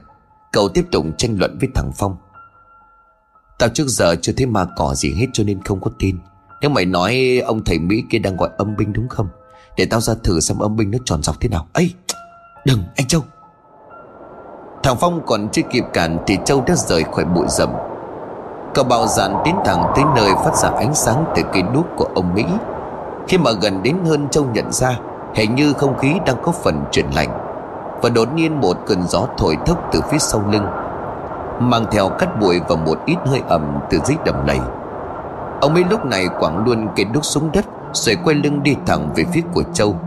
[0.51, 2.15] Cậu tiếp tục tranh luận với thằng Phong
[3.59, 6.17] Tao trước giờ chưa thấy ma cỏ gì hết cho nên không có tin.
[6.61, 9.27] Nếu mày nói ông thầy Mỹ kia đang gọi âm binh đúng không?
[9.77, 11.67] Để tao ra thử xem âm binh nó tròn dọc thế nào.
[11.73, 11.93] Ấy
[12.65, 13.21] đừng, anh Châu.
[14.83, 17.69] Thằng Phong còn chưa kịp cản Thì Châu đã rời khỏi bụi rậm.
[18.73, 22.09] Cậu bào dạn tiến thẳng tới nơi phát ra ánh sáng từ cây đuốc của
[22.15, 22.43] ông Mỹ.
[23.27, 24.99] Khi mà gần đến hơn Châu nhận ra,
[25.35, 27.29] Hình như không khí đang có phần chuyển lạnh.
[28.01, 30.65] Và đột nhiên một cơn gió thổi thốc từ phía sau lưng.
[31.59, 34.59] Mang theo cát bụi và một ít hơi ẩm từ dưới đầm lầy
[35.61, 39.13] Ông Mỹ lúc này quẳng luôn cây đúc xuống đất rồi quay lưng đi thẳng
[39.15, 39.99] về phía của Châu.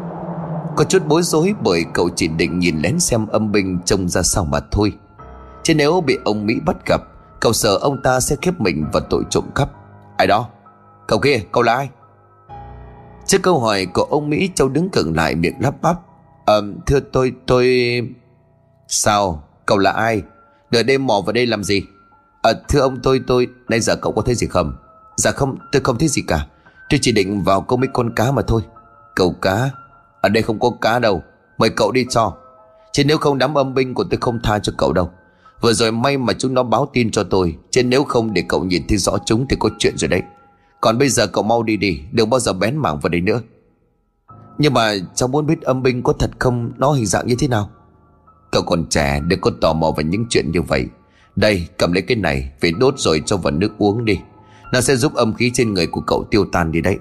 [0.76, 4.22] Có chút bối rối bởi cậu chỉ định nhìn lén xem âm binh trông ra
[4.22, 4.92] sao mà thôi.
[5.62, 7.00] Chứ nếu bị ông Mỹ bắt gặp,
[7.40, 9.70] Cậu sợ ông ta sẽ khép mình vào tội trộm cắp.
[10.16, 10.48] Ai đó?
[11.06, 11.88] Cậu kia, cậu là ai?
[13.26, 15.96] Trước câu hỏi của ông Mỹ, Châu đứng cận lại miệng lắp bắp.
[16.44, 17.66] Ờ thưa tôi tôi
[18.88, 19.42] Sao?
[19.66, 20.22] Cậu là ai?
[20.72, 21.82] Nửa đêm mò vào đây làm gì?
[22.42, 24.72] À thưa ông, tôi tôi Nãy giờ cậu có thấy gì không?
[25.16, 26.46] Dạ không, tôi không thấy gì cả.
[26.90, 28.62] Tôi chỉ định vào câu mấy con cá mà thôi.
[29.14, 29.70] Cậu cá?
[30.20, 31.22] Ở đây không có cá đâu.
[31.58, 32.36] Mời cậu đi cho.
[32.92, 35.10] Chứ nếu không đám âm binh của tôi không tha cho cậu đâu.
[35.60, 37.56] Vừa rồi may mà chúng nó báo tin cho tôi.
[37.70, 40.22] Chứ nếu không để cậu nhìn thấy rõ chúng Thì có chuyện rồi đấy.
[40.80, 42.00] Còn bây giờ cậu mau đi đi.
[42.12, 43.40] Đừng bao giờ bén mảng vào đây nữa.
[44.58, 46.72] Nhưng mà cháu muốn biết âm binh có thật không?
[46.76, 47.70] Nó hình dạng như thế nào?
[48.52, 50.86] Cậu còn trẻ, đừng có tò mò về những chuyện như vậy.
[51.36, 54.18] Đây, cầm lấy cái này, Về đốt rồi cho vào nước uống đi.
[54.72, 56.98] Nó sẽ giúp âm khí trên người của cậu tiêu tan đi đấy.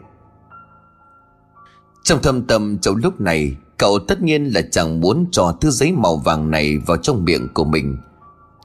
[2.03, 5.91] Trong thâm tâm, trong lúc này, Cậu tất nhiên là chẳng muốn cho thứ giấy
[5.91, 7.97] màu vàng này vào trong miệng của mình.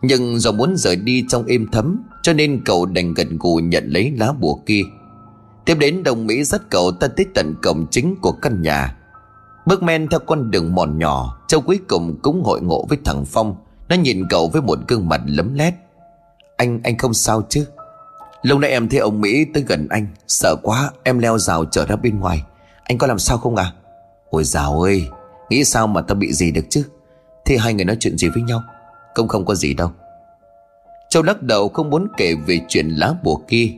[0.03, 3.85] Nhưng do muốn rời đi trong êm thấm, Cho nên cậu đành gần gù nhận
[3.87, 4.83] lấy lá bùa kia.
[5.65, 8.97] Tiếp đến, đồng Mỹ dắt cậu ta tới tận cổng chính của căn nhà.
[9.67, 13.25] Bước men theo con đường mòn nhỏ Châu cuối cùng cũng hội ngộ với thằng
[13.25, 13.57] Phong.
[13.89, 15.75] Nó nhìn cậu với một gương mặt lấm lét.
[16.57, 17.67] Anh, anh không sao chứ?
[18.43, 21.87] Lâu nãy em thấy ông Mỹ tới gần anh Sợ quá em leo rào trở
[21.87, 22.43] ra bên ngoài.
[22.85, 23.73] Anh có làm sao không à
[24.31, 25.09] Ôi dào ơi
[25.51, 26.85] Nghĩ sao mà tao bị gì được chứ?
[27.45, 28.63] Thế hai người nói chuyện gì với nhau?
[29.15, 29.91] Không không có gì đâu.
[31.11, 33.69] Châu lắc đầu không muốn kể về chuyện lá bùa kia.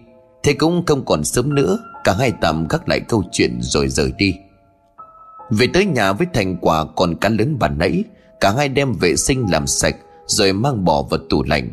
[0.42, 4.12] Thế cũng không còn sớm nữa Cả hai tạm gác lại câu chuyện rồi rời
[4.18, 4.36] đi.
[5.50, 8.04] Về tới nhà với thành quả còn cá lớn bàn nãy,
[8.40, 11.70] Cả hai đem vệ sinh làm sạch, Rồi mang bỏ vào tủ lạnh.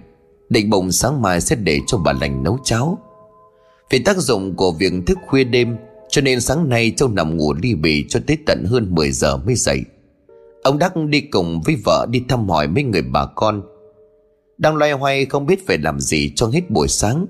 [0.49, 2.97] Định bụng sáng mai sẽ để cho bà lành nấu cháo.
[3.89, 5.77] Vì tác dụng của việc thức khuya đêm,
[6.09, 9.37] Cho nên sáng nay Châu nằm ngủ ly bì cho tới tận hơn 10 giờ
[9.37, 9.81] mới dậy.
[10.63, 13.61] Ông Đắc đi cùng với vợ đi thăm hỏi mấy người bà con.
[14.57, 17.25] Đang loay hoay không biết phải làm gì cho hết buổi sáng,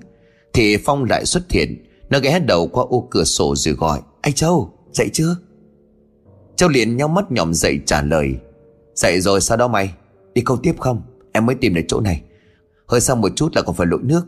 [0.52, 4.32] Thì Phong lại xuất hiện, Nó ghé đầu qua ô cửa sổ rồi gọi, Anh
[4.32, 5.36] Châu, Dậy chưa?
[6.56, 8.34] Châu liền nhau mắt nhòm dậy trả lời.
[8.94, 9.94] Dậy rồi sao đó mày?
[10.34, 11.02] Đi câu tiếp không?
[11.32, 12.22] Em mới tìm được chỗ này.
[12.86, 14.26] Hơi xong một chút là còn phải lội nước.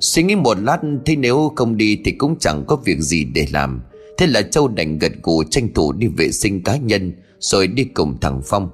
[0.00, 3.46] Suy nghĩ một lát Thì nếu không đi thì cũng chẳng có việc gì để
[3.52, 3.82] làm.
[4.18, 7.84] Thế là Châu đành gật gù tranh thủ đi vệ sinh cá nhân, Rồi đi
[7.84, 8.70] cùng thằng Phong.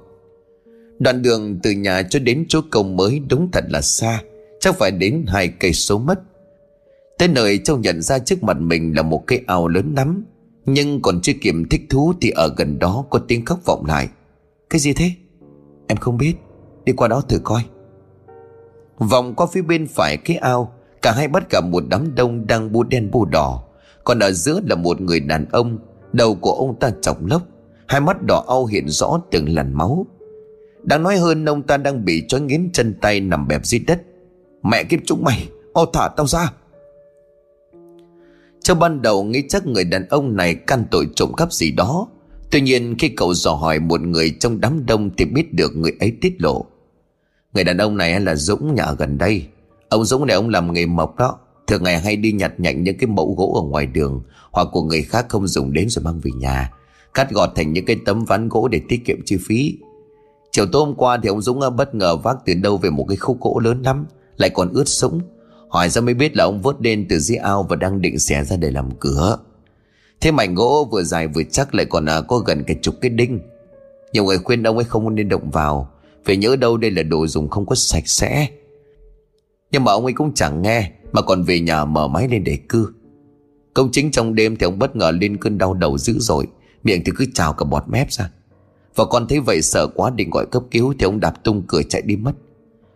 [0.99, 4.21] Đoạn đường từ nhà cho đến chỗ cầu mới đúng thật là xa,
[4.59, 6.19] Chắc phải đến hai cây số mất.
[7.17, 10.25] Tới nơi Châu nhận ra trước mặt mình là một cái ao lớn lắm.
[10.65, 14.09] Nhưng còn chưa kịp thích thú Thì ở gần đó có tiếng khóc vọng lại.
[14.69, 15.11] Cái gì thế?
[15.87, 16.35] Em không biết.
[16.83, 17.61] Đi qua đó thử coi.
[18.97, 22.71] Vòng qua phía bên phải cái ao, Cả hai bắt gặp một đám đông đang
[22.71, 23.63] bu đen bu đỏ.
[24.03, 25.77] Còn ở giữa là một người đàn ông,
[26.13, 27.41] Đầu của ông ta chọc lốc.
[27.87, 30.07] Hai mắt đỏ au hiện rõ từng làn máu.
[30.83, 34.01] Đáng nói hơn, ông ta đang bị trói nghiến chân tay nằm bẹp dưới đất.
[34.63, 36.53] Mẹ kiếp chúng mày Ô thả tao ra.
[38.63, 42.07] Châu ban đầu nghĩ chắc người đàn ông này can tội trộm cắp gì đó.
[42.51, 45.93] Tuy nhiên khi cậu dò hỏi một người trong đám đông Thì biết được người
[45.99, 46.65] ấy tiết lộ.
[47.53, 49.45] Người đàn ông này là Dũng nhà gần đây?
[49.89, 51.39] Ông Dũng này ông làm nghề mộc đó.
[51.67, 54.21] Thường ngày hay đi nhặt nhạnh những cái mẫu gỗ ở ngoài đường
[54.51, 56.71] Hoặc của người khác không dùng đến rồi mang về nhà.
[57.13, 59.77] Cắt gọt thành những cái tấm ván gỗ để tiết kiệm chi phí.
[60.51, 63.05] Chiều tối hôm qua thì ông Dũng ờ, bất ngờ vác từ đâu về một
[63.09, 64.05] cái khúc gỗ lớn lắm,
[64.37, 65.21] Lại còn ướt sũng.
[65.73, 68.43] Hỏi ra mới biết là ông vớt lên từ dưới ao và đang định xẻ
[68.43, 69.37] ra để làm cửa.
[70.21, 73.09] Thế mảnh gỗ vừa dài vừa chắc lại còn à, có gần cả chục cái
[73.09, 73.39] đinh.
[74.13, 75.89] Nhiều người khuyên ông ấy không nên động vào
[76.25, 78.47] Phải nhớ đâu đây là đồ dùng không có sạch sẽ.
[79.71, 82.57] Nhưng mà ông ấy cũng chẳng nghe Mà còn về nhà mở máy lên để
[82.69, 82.93] cư.
[83.73, 86.47] Công chính trong đêm thì ông bất ngờ lên cơn đau đầu dữ dội
[86.83, 88.31] Miệng thì cứ trào cả bọt mép ra.
[88.95, 91.81] Và con thấy vậy sợ quá định gọi cấp cứu Thì ông đạp tung cửa
[91.89, 92.33] chạy đi mất.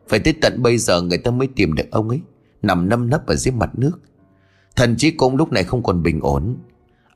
[0.07, 2.19] Phải tới tận bây giờ người ta mới tìm được ông ấy.
[2.61, 3.99] Nằm nâm nấp ở dưới mặt nước.
[4.75, 6.57] Thần chí cũng lúc này không còn bình ổn.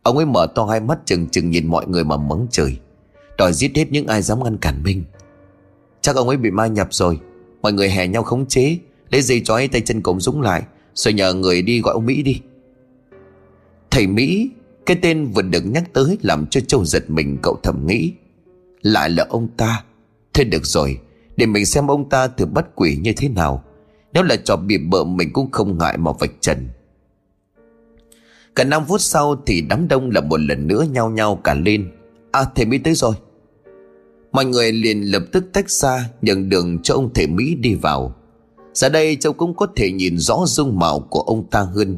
[0.03, 2.79] Ông ấy mở to hai mắt chừng chừng nhìn mọi người mà mắng trời
[3.37, 5.03] Đòi giết hết những ai dám ngăn cản mình.
[6.01, 7.19] Chắc ông ấy bị ma nhập rồi.
[7.61, 8.77] Mọi người hè nhau khống chế,
[9.09, 12.23] Lấy dây chói tay chân cổng Dũng lại, Rồi nhờ người đi gọi ông Mỹ
[12.23, 12.41] đi.
[13.91, 14.49] Thầy Mỹ,
[14.85, 18.13] Cái tên vừa được nhắc tới Làm cho Châu giật mình, cậu thầm nghĩ.
[18.81, 19.83] Lại là ông ta.
[20.33, 20.99] Thế được rồi,
[21.37, 23.63] Để mình xem ông ta thử bắt quỷ như thế nào.
[24.13, 26.67] Nếu là trò bị bợ, mình cũng không ngại mà vạch trần.
[28.55, 31.91] Cả 5 phút sau thì đám đông là một lần nữa nhao nhao cả lên.
[32.31, 33.13] À thầy Mỹ tới rồi.
[34.31, 38.15] Mọi người liền lập tức tách ra Nhận đường cho ông thầy Mỹ đi vào.
[38.73, 41.97] Giờ đây Châu cũng có thể nhìn rõ dung mạo của ông ta hơn.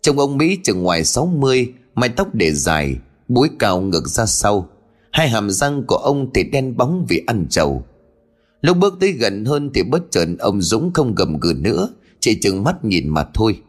[0.00, 2.96] Trông ông Mỹ chừng ngoài 60 Mái tóc để dài,
[3.28, 4.68] Búi cao ngược ra sau.
[5.10, 7.84] Hai hàm răng của ông thì đen bóng vì ăn trầu.
[8.64, 11.88] Lúc bước tới gần hơn thì bất chợt ông Dũng không gầm gừ nữa,
[12.20, 13.60] Chỉ chừng mắt nhìn mà thôi.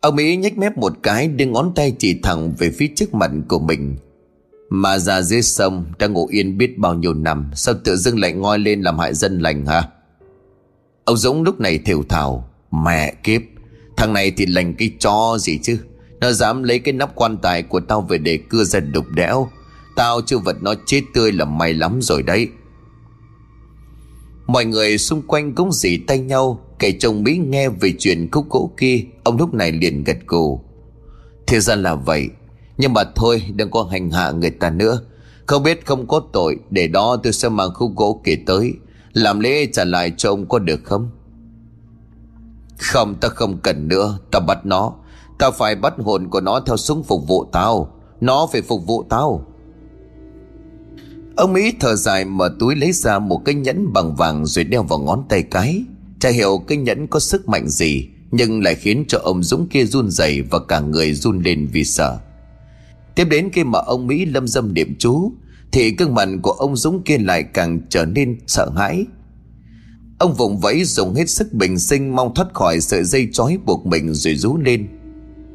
[0.00, 3.30] Ông ấy nhếch mép một cái, đưa ngón tay chỉ thẳng về phía trước mặt
[3.48, 3.96] của mình.
[4.68, 8.32] Mà già dưới sông, đang ngủ yên biết bao nhiêu năm, Sao tự dưng lại
[8.32, 9.88] ngoi lên làm hại dân lành hả?
[11.04, 13.42] Ông Dũng lúc này thều thào, Mẹ kiếp,
[13.96, 15.78] Thằng này thì lành cái cho gì chứ?
[16.20, 19.48] Nó dám lấy cái nắp quan tài của tao về để cưa ra đục đẽo.
[19.96, 22.48] Tao chưa vật nó chết tươi là may lắm rồi đấy.
[24.46, 28.50] Mọi người xung quanh cũng dì tay nhau Kể chồng Mỹ nghe về chuyện khúc
[28.50, 30.60] gỗ kia, Ông lúc này liền gật gù.
[31.46, 32.28] Thì ra là vậy,
[32.78, 35.00] Nhưng mà thôi, đừng có hành hạ người ta nữa.
[35.46, 38.72] Không biết không có tội, Để đó tôi sẽ mang khúc gỗ kia tới.
[39.12, 41.10] Làm lễ trả lại cho ông có được không?
[42.78, 44.92] Không, ta không cần nữa, Ta bắt nó.
[45.38, 47.90] Ta phải bắt hồn của nó theo súng phục vụ tao.
[48.20, 49.46] Nó phải phục vụ tao.
[51.36, 54.82] Ông Mỹ thở dài mở túi lấy ra một cái nhẫn bằng vàng rồi đeo
[54.82, 55.84] vào ngón tay cái.
[56.18, 59.84] Chả hiểu cái nhẫn có sức mạnh gì nhưng lại khiến cho ông Dũng kia
[59.84, 62.18] run rẩy và cả người run lên vì sợ.
[63.14, 65.32] Tiếp đến khi mà ông Mỹ lâm dâm niệm chú
[65.72, 69.06] thì gương mặt của ông Dũng kia lại càng trở nên sợ hãi.
[70.18, 73.86] Ông vùng vẫy dùng hết sức bình sinh mong thoát khỏi sợi dây trói buộc
[73.86, 74.88] mình rồi rú lên.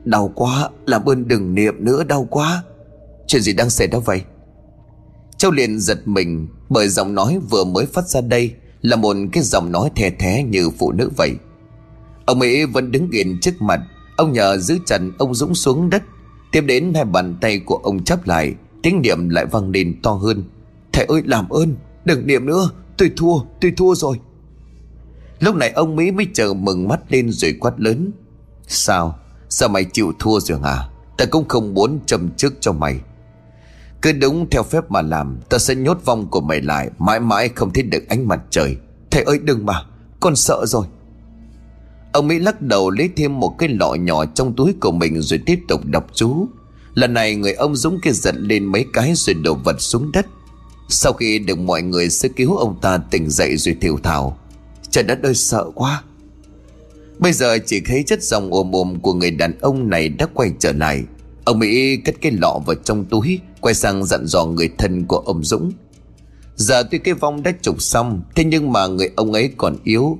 [0.04, 2.64] Đau quá, làm ơn đừng niệm nữa đau quá.
[3.28, 4.22] Chuyện gì đang xảy ra vậy?
[5.40, 9.44] Châu liền giật mình bởi giọng nói vừa mới phát ra đây là một cái
[9.44, 11.36] giọng nói thè thé như phụ nữ vậy.
[12.26, 13.80] Ông ấy vẫn đứng yên trước mặt,
[14.18, 16.04] ông nhờ giữ chặt ông Dũng xuống đất.
[16.52, 20.12] Tiếp đến hai bàn tay của ông chắp lại, tiếng niệm lại vang lên to
[20.12, 20.44] hơn.
[20.94, 21.76] Thầy ơi làm ơn,
[22.06, 24.20] đừng niệm nữa, tôi thua, tôi thua rồi.
[25.40, 28.12] Lúc này ông Mỹ mới chờ mừng mắt lên rồi quát lớn.
[28.68, 29.20] Sao?
[29.50, 30.90] Sao mày chịu thua rồi hả?
[31.18, 33.00] Ta cũng không muốn châm trước cho mày.
[34.02, 37.50] Cứ đúng theo phép mà làm, Ta sẽ nhốt vong của mày lại, Mãi mãi
[37.56, 38.76] không thấy được ánh mặt trời.
[39.12, 39.84] Thầy ơi, đừng mà,
[40.20, 40.86] Con sợ rồi.
[42.14, 45.40] Ông Mỹ lắc đầu lấy thêm một cái lọ nhỏ trong túi của mình Rồi
[45.46, 46.48] tiếp tục đọc chú.
[46.94, 50.26] Lần này người ông Dũng kia giật lên mấy cái rồi đổ vật xuống đất.
[50.90, 54.38] Sau khi được mọi người sơ cứu, ông ta tỉnh dậy rồi thiểu thảo.
[54.92, 56.04] Trời đất ơi, sợ quá.
[57.20, 60.52] Bây giờ chỉ thấy chất dòng ồm ồm của người đàn ông này đã quay
[60.60, 61.04] trở lại.
[61.46, 63.40] Ông Mỹ cất cái lọ vào trong túi.
[63.62, 65.72] Quay sang dặn dò người thân của ông Dũng.
[66.56, 70.18] Giờ tuy cái vong đã trục xong, Thế nhưng mà người ông ấy còn yếu,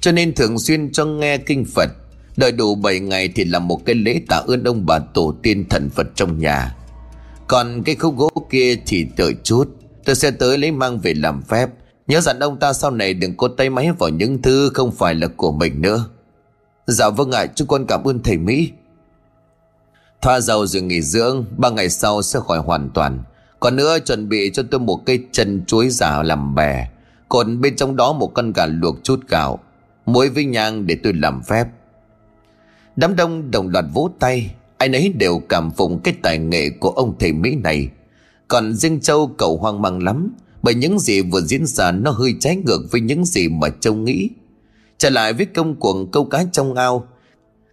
[0.00, 1.90] Cho nên thường xuyên cho nghe kinh Phật.
[2.36, 5.68] Đợi đủ 7 ngày thì làm một cái lễ tạ ơn ông bà tổ tiên
[5.68, 6.76] thần Phật trong nhà.
[7.48, 9.68] Còn cái khúc gỗ kia thì đợi chút,
[10.06, 11.70] Tôi sẽ tới lấy mang về làm phép.
[12.06, 15.14] Nhớ dặn ông ta sau này đừng có tay máy vào những thứ không phải
[15.14, 16.04] là của mình nữa.
[16.86, 18.70] Dạ vâng ạ chúng con cảm ơn thầy Mỹ.
[20.22, 23.22] Thoa dầu rồi nghỉ dưỡng, Ba ngày sau sẽ khỏi hoàn toàn.
[23.60, 26.88] Còn nữa, chuẩn bị cho tôi một cây chân chuối giả làm bè.
[27.28, 29.58] Còn bên trong đó một con gà luộc chút gạo.
[30.06, 31.66] Muối với nhang để tôi làm phép.
[32.96, 34.54] Đám đông đồng loạt vỗ tay.
[34.78, 37.88] Ai nấy đều cảm phục cái tài nghệ của ông thầy Mỹ này.
[38.48, 42.34] Còn riêng Châu cậu hoang mang lắm, Bởi những gì vừa diễn ra nó hơi
[42.40, 44.30] trái ngược với những gì mà Châu nghĩ.
[44.98, 47.06] Trở lại với công cuộc câu cá trong ao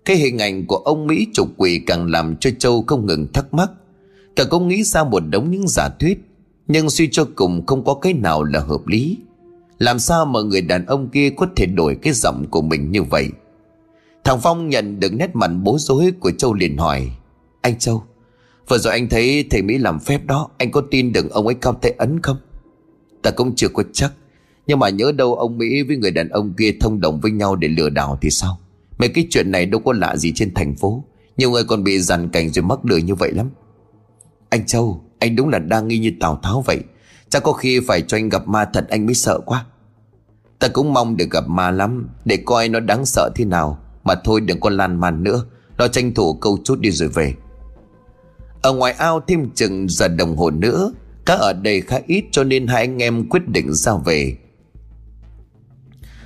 [0.06, 3.54] cái hình ảnh của ông Mỹ trục quỷ càng làm cho Châu không ngừng thắc
[3.54, 3.72] mắc.
[4.36, 6.18] Cả cô nghĩ ra một đống những giả thuyết,
[6.68, 9.18] Nhưng suy cho cùng không có cái nào là hợp lý.
[9.80, 13.04] Làm sao mà người đàn ông kia có thể đổi cái giọng của mình như
[13.04, 13.30] vậy?
[14.24, 17.12] Thằng Phong nhận được nét mặt bối rối của Châu liền hỏi,
[17.62, 18.04] Anh Châu,
[18.68, 21.56] Vừa rồi anh thấy thầy Mỹ làm phép đó, Anh có tin được ông ấy
[21.56, 22.38] cao tay ấn không?
[23.22, 24.14] Ta cũng chưa có chắc,
[24.68, 27.56] Nhưng mà nhớ đâu ông Mỹ với người đàn ông kia thông đồng với nhau
[27.56, 28.60] để lừa đảo thì sao?
[28.98, 31.04] Mấy cái chuyện này đâu có lạ gì trên thành phố.
[31.38, 33.50] Nhiều người còn bị dằn cảnh rồi mắc lừa như vậy lắm.
[34.50, 36.80] Anh Châu, Anh đúng là đang nghi như Tào Tháo vậy.
[37.30, 39.66] Chắc có khi phải cho anh gặp ma thật anh mới sợ quá.
[40.60, 43.80] Ta cũng mong được gặp ma lắm, Để coi nó đáng sợ thế nào.
[44.04, 45.46] Mà thôi đừng có lan man nữa
[45.78, 47.34] Nó tranh thủ câu chút đi rồi về.
[48.62, 50.94] Ở ngoài ao thêm chừng giờ đồng hồ nữa,
[51.26, 54.38] Cá ở đây khá ít cho nên hai anh em quyết định ra về.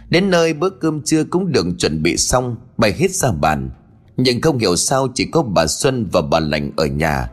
[0.09, 3.69] Đến nơi bữa cơm trưa cũng được chuẩn bị xong Bày hết ra bàn.
[4.17, 7.31] Nhưng không hiểu sao chỉ có bà Xuân và bà Lành ở nhà.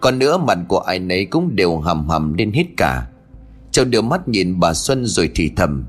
[0.00, 3.06] Còn nữa mặt của ai nấy cũng đều hầm hầm lên hết cả.
[3.70, 5.84] Châu đưa mắt nhìn bà Xuân rồi thì thầm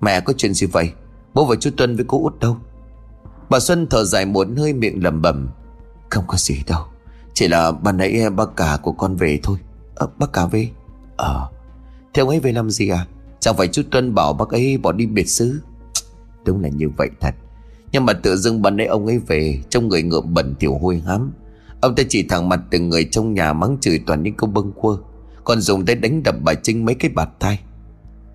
[0.00, 0.90] Mẹ có chuyện gì vậy?
[1.34, 2.56] Bố và chú Tuân với cô út đâu?
[3.50, 5.48] Bà Xuân thở dài một hơi miệng lẩm bẩm
[6.10, 6.80] Không có gì đâu
[7.34, 9.58] Chỉ là bà nãy à, bác cả của con về thôi.
[9.94, 10.68] Ờ, à, Bác cả về?
[11.16, 11.48] Ờ.
[12.14, 13.06] Thế ông ấy về làm gì à?
[13.40, 15.60] Chẳng phải chú Tuân bảo bác ấy bỏ đi biệt xứ.
[16.46, 17.34] Đúng là như vậy thật.
[17.92, 21.02] Nhưng mà tự dưng ban nãy ông ấy về Trong người ngựa bẩn tiểu hôi
[21.06, 21.32] hám.
[21.80, 24.72] Ông ta chỉ thẳng mặt từng người trong nhà mắng chửi toàn những câu bâng
[24.72, 24.96] quơ
[25.44, 27.60] Còn dùng tay đánh đập bà Trinh mấy cái bạt tay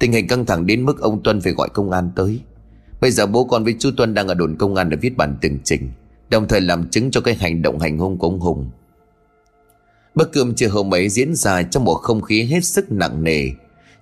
[0.02, 2.41] Tình hình căng thẳng đến mức ông Tuân phải gọi công an tới.
[3.02, 5.38] Bây giờ bố con với chú Tuân đang ở đồn công an để viết bản
[5.41, 5.89] tường trình,
[6.30, 8.69] Đồng thời làm chứng cho cái hành động hành hung của ông Hùng.
[10.15, 13.50] Bữa cơm chiều hôm ấy diễn ra trong một không khí hết sức nặng nề.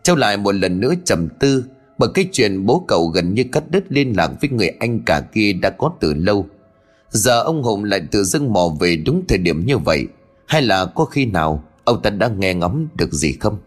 [0.04, 1.64] Châu lại một lần nữa trầm tư
[2.00, 5.22] bởi cái chuyện bố cậu gần như cắt đứt liên lạc với người anh cả
[5.34, 6.46] kia đã có từ lâu.
[7.10, 10.08] Giờ ông Hùng lại tự dưng mò về đúng thời điểm như vậy.
[10.46, 13.58] Hay là có khi nào ông ta đã nghe ngóng được gì không?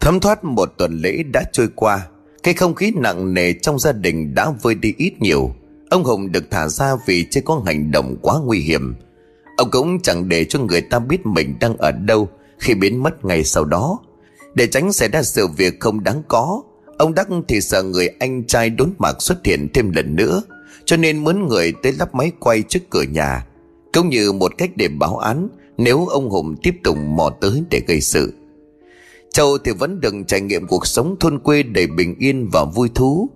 [0.00, 2.06] Thấm thoát một tuần lễ đã trôi qua,
[2.42, 5.54] cái không khí nặng nề trong gia đình đã vơi đi ít nhiều.
[5.90, 8.94] Ông Hùng được thả ra vì chưa có hành động quá nguy hiểm.
[9.56, 13.24] Ông cũng chẳng để cho người ta biết mình đang ở đâu Khi biến mất
[13.24, 13.98] ngày sau đó.
[14.58, 16.62] Để tránh xảy ra sự việc không đáng có
[16.98, 20.42] Ông Đắc thì sợ người anh trai đốn mạc xuất hiện thêm lần nữa
[20.84, 23.46] Cho nên muốn người tới lắp máy quay trước cửa nhà
[23.92, 27.80] Cũng như một cách để báo án Nếu ông Hùng tiếp tục mò tới để
[27.86, 28.32] gây sự
[29.32, 32.90] Châu thì vẫn đừng trải nghiệm cuộc sống thôn quê đầy bình yên và vui
[32.94, 33.28] thú.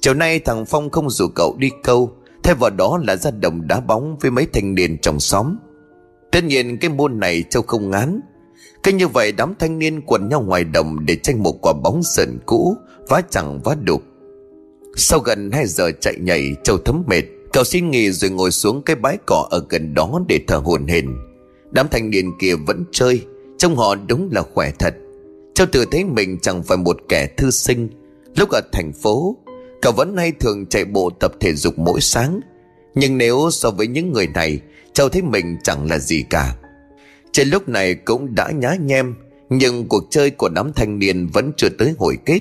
[0.00, 3.66] Chiều nay thằng Phong không rủ cậu đi câu, thay vào đó là ra đồng
[3.68, 5.56] đá bóng với mấy thanh niên trong xóm.
[6.32, 8.20] Tất nhiên cái môn này Châu không ngán.
[8.82, 12.02] Cứ như vậy đám thanh niên quần nhau ngoài đồng để tranh một quả bóng
[12.02, 12.76] sần cũ,
[13.08, 14.02] vá chẳng vá đục.
[14.96, 18.82] Sau gần 2 giờ chạy nhảy, Châu thấm mệt, cậu xin nghỉ rồi ngồi xuống
[18.82, 21.06] cái bãi cỏ ở gần đó để thở hồn hển.
[21.70, 23.24] Đám thanh niên kia vẫn chơi,
[23.58, 24.94] trông họ đúng là khỏe thật.
[25.54, 27.88] Châu tự thấy mình chẳng phải một kẻ thư sinh
[28.36, 29.36] Lúc ở thành phố
[29.82, 32.40] Cậu vẫn hay thường chạy bộ tập thể dục mỗi sáng
[32.94, 34.60] Nhưng nếu so với những người này
[34.92, 36.56] Châu thấy mình chẳng là gì cả
[37.32, 39.14] trên lúc này cũng đã nhá nhem,
[39.50, 42.40] Nhưng cuộc chơi của đám thanh niên vẫn chưa tới hồi kết.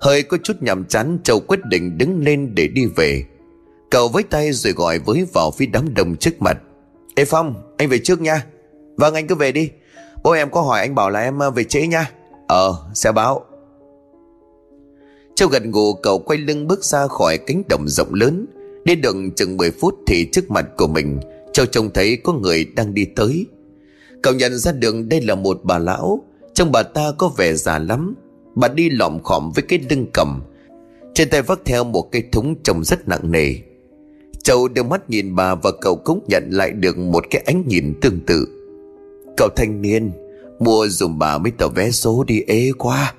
[0.00, 3.24] Hơi có chút nhàm chán, Châu quyết định đứng lên để đi về.
[3.90, 6.58] Cậu với tay rồi gọi với vào phía đám đông trước mặt.
[7.14, 8.46] Ê Phong, anh về trước nha.
[8.96, 9.70] Vâng anh cứ về đi.
[10.22, 12.10] Bố em có hỏi anh bảo là em ờ, về trễ nha.
[12.46, 13.44] Ờ sẽ báo.
[15.34, 18.46] Châu gần gù, cậu quay lưng bước ra khỏi cánh đồng rộng lớn.
[18.84, 21.18] Đi được chừng 10 phút thì trước mặt của mình,
[21.52, 23.46] Châu trông thấy có người đang đi tới.
[24.22, 26.24] Cậu nhận ra đường đây là một bà lão.
[26.54, 28.14] Trong bà ta có vẻ già lắm.
[28.54, 30.42] Bà đi lọm khỏm với cái lưng cầm.
[31.14, 33.54] Trên tay vác theo một cây thúng trông rất nặng nề.
[34.42, 37.94] Châu đưa mắt nhìn bà và cậu cũng nhận lại được một cái ánh nhìn
[38.00, 38.48] tương tự.
[39.36, 40.10] Cậu thanh niên
[40.58, 43.14] Mua dùm bà mấy tờ vé số đi ế quá.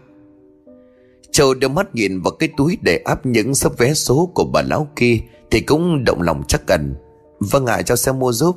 [1.31, 4.61] Châu đưa mắt nhìn vào cái túi để áp những sắp vé số của bà
[4.61, 5.19] lão kia
[5.51, 6.95] Thì cũng động lòng chắc cần
[7.39, 8.55] Vâng ạ à, cháu sẽ mua giúp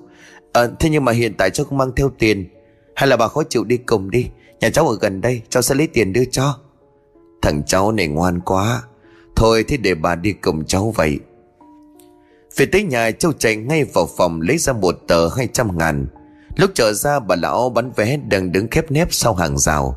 [0.52, 2.48] à, Thế nhưng mà hiện tại cháu không mang theo tiền.
[2.94, 4.26] Hay là bà khó chịu đi cùng đi.
[4.60, 6.58] Nhà cháu ở gần đây cháu sẽ lấy tiền đưa cho.
[7.42, 8.82] Thằng cháu này ngoan quá.
[9.36, 11.18] Thôi thế để bà đi cùng cháu vậy.
[12.56, 16.06] Về tới nhà cháu chạy ngay vào phòng lấy ra một tờ 200 ngàn.
[16.56, 19.96] Lúc trở ra bà lão bán vé đang đứng khép nép sau hàng rào.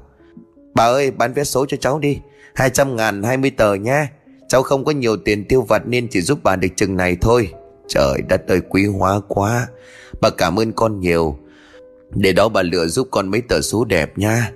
[0.76, 2.20] Bà ơi bán vé số cho cháu đi.
[2.56, 4.10] 200 ngàn 20 tờ nha
[4.54, 7.50] Cháu không có nhiều tiền tiêu vặt nên chỉ giúp bà được chừng này thôi.
[7.88, 9.68] Trời đất ơi quý hóa quá.
[10.24, 11.38] Bà cảm ơn con nhiều.
[12.16, 14.52] Để đó bà lựa giúp con mấy tờ số đẹp nha.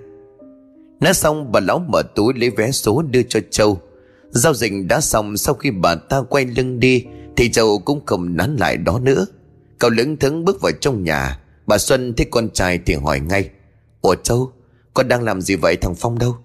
[0.99, 3.81] Nói xong, bà lão mở túi lấy vé số đưa cho Châu.
[4.29, 8.35] Giao dịch đã xong, sau khi bà ta quay lưng đi, Thì Châu cũng không
[8.35, 9.25] nán lại đó nữa.
[9.79, 11.39] Cậu lững thững bước vào trong nhà.
[11.65, 13.49] Bà Xuân thấy con trai thì hỏi ngay,
[14.01, 14.51] Ủa Châu,
[14.93, 16.35] Con đang làm gì vậy, thằng Phong đâu?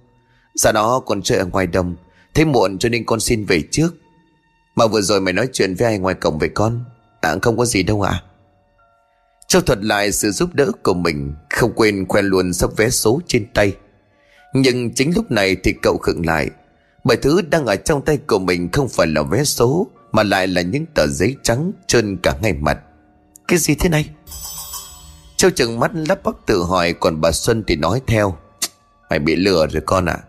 [0.54, 1.96] Dạ đó con chơi ở ngoài đồng,
[2.34, 3.94] Thấy muộn cho nên con xin về trước.
[4.76, 6.84] Mà vừa rồi mày nói chuyện với ai ngoài cổng vậy con?
[7.20, 8.10] À không có gì đâu ạ.
[8.10, 8.31] à?
[9.46, 13.20] Châu thuật lại sự giúp đỡ của mình, Không quên khoe luôn sắp vé số
[13.26, 13.76] trên tay.
[14.54, 16.50] Nhưng chính lúc này thì cậu khựng lại.
[17.04, 20.46] Bởi thứ đang ở trong tay của mình không phải là vé số, Mà lại
[20.46, 22.78] là những tờ giấy trắng trơn cả ngay mặt.
[23.48, 24.08] Cái gì thế này?
[25.36, 28.36] Châu chừng mắt lắp bắp tự hỏi, Còn bà Xuân thì nói theo.
[29.10, 30.18] Mày bị lừa rồi con ạ.
[30.22, 30.24] À.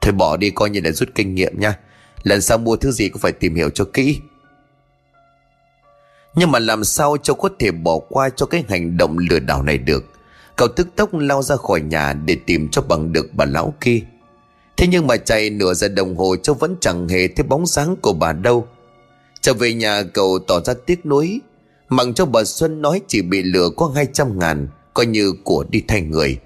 [0.00, 1.78] Thôi bỏ đi coi như là rút kinh nghiệm nha.
[2.22, 4.20] Lần sau mua thứ gì cũng phải tìm hiểu cho kỹ.
[6.34, 9.62] Nhưng mà làm sao Châu có thể bỏ qua cho cái hành động lừa đảo
[9.62, 10.04] này được?
[10.56, 14.00] Cậu tức tốc lao ra khỏi nhà Để tìm cho bằng được bà lão kia.
[14.76, 17.96] Thế nhưng mà chạy nửa giờ đồng hồ Châu vẫn chẳng hề thấy bóng dáng
[17.96, 18.68] của bà đâu.
[19.40, 21.40] Trở về nhà, cậu tỏ ra tiếc nuối.
[21.88, 25.82] Mặng cho bà Xuân nói chỉ bị lừa có 200 ngàn, Coi như của đi
[25.88, 26.38] thay người.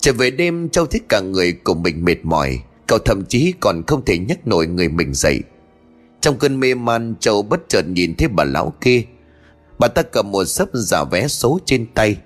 [0.00, 2.60] Trở về đêm, Châu thấy cả người của mình mệt mỏi.
[2.86, 5.40] Cậu thậm chí còn không thể nhấc nổi người mình dậy.
[6.20, 9.02] Trong cơn mê man, Châu bất chợt nhìn thấy bà lão kia.
[9.78, 12.16] Bà ta cầm một sấp giả vé số trên tay.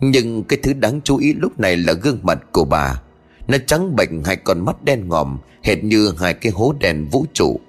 [0.00, 3.02] Nhưng cái thứ đáng chú ý lúc này là gương mặt của bà.
[3.48, 7.26] Nó trắng bệnh hai con mắt đen ngòm, Hệt như hai cái hố đèn vũ
[7.32, 7.60] trụ.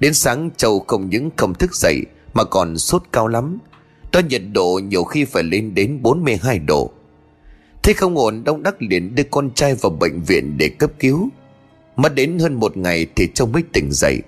[0.00, 2.02] Đến sáng, Châu không những không thức dậy,
[2.34, 3.58] Mà còn sốt cao lắm.
[4.12, 6.90] Đo nhiệt độ nhiều khi phải lên đến 42 độ.
[7.82, 11.28] Thế không ổn, Đông Đắc liền đưa con trai vào bệnh viện để cấp cứu.
[11.96, 14.22] Mất đến hơn một ngày thì châu mới tỉnh dậy.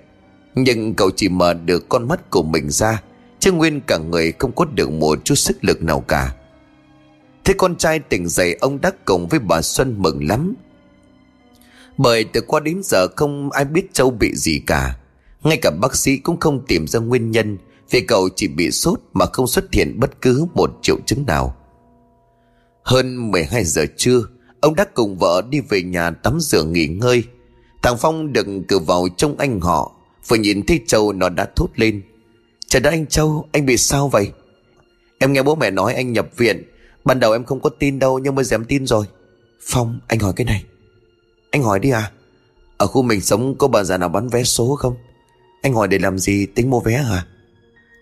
[0.63, 3.01] Nhưng cậu chỉ mở được con mắt của mình ra,
[3.39, 6.35] Chứ nguyên cả người không có được một chút sức lực nào cả.
[7.43, 10.53] Thế con trai tỉnh dậy, ông Đắc cùng với bà Xuân mừng lắm.
[11.97, 14.95] Bởi từ qua đến giờ không ai biết Châu bị gì cả.
[15.43, 17.57] Ngay cả bác sĩ cũng không tìm ra nguyên nhân,
[17.91, 21.55] Vì cậu chỉ bị sốt mà không xuất hiện bất cứ một triệu chứng nào.
[22.83, 24.21] Hơn 12 giờ trưa,
[24.61, 27.23] Ông đắc cùng vợ đi về nhà tắm rửa nghỉ ngơi.
[27.83, 31.69] Thằng Phong đừng cử vào trông anh họ Vừa nhìn thấy Châu, nó đã thốt
[31.75, 32.01] lên.
[32.67, 34.31] Trời đất anh Châu, Anh bị sao vậy?
[35.19, 36.63] Em nghe bố mẹ nói anh nhập viện.
[37.05, 39.05] Ban đầu em không có tin đâu, nhưng bây giờ em tin rồi.
[39.61, 40.63] Phong, anh hỏi cái này.
[41.51, 42.11] Anh hỏi đi à?
[42.77, 44.95] Ở khu mình sống có bà già nào bán vé số không?
[45.61, 46.45] Anh hỏi để làm gì?
[46.45, 47.25] Tính mua vé hả?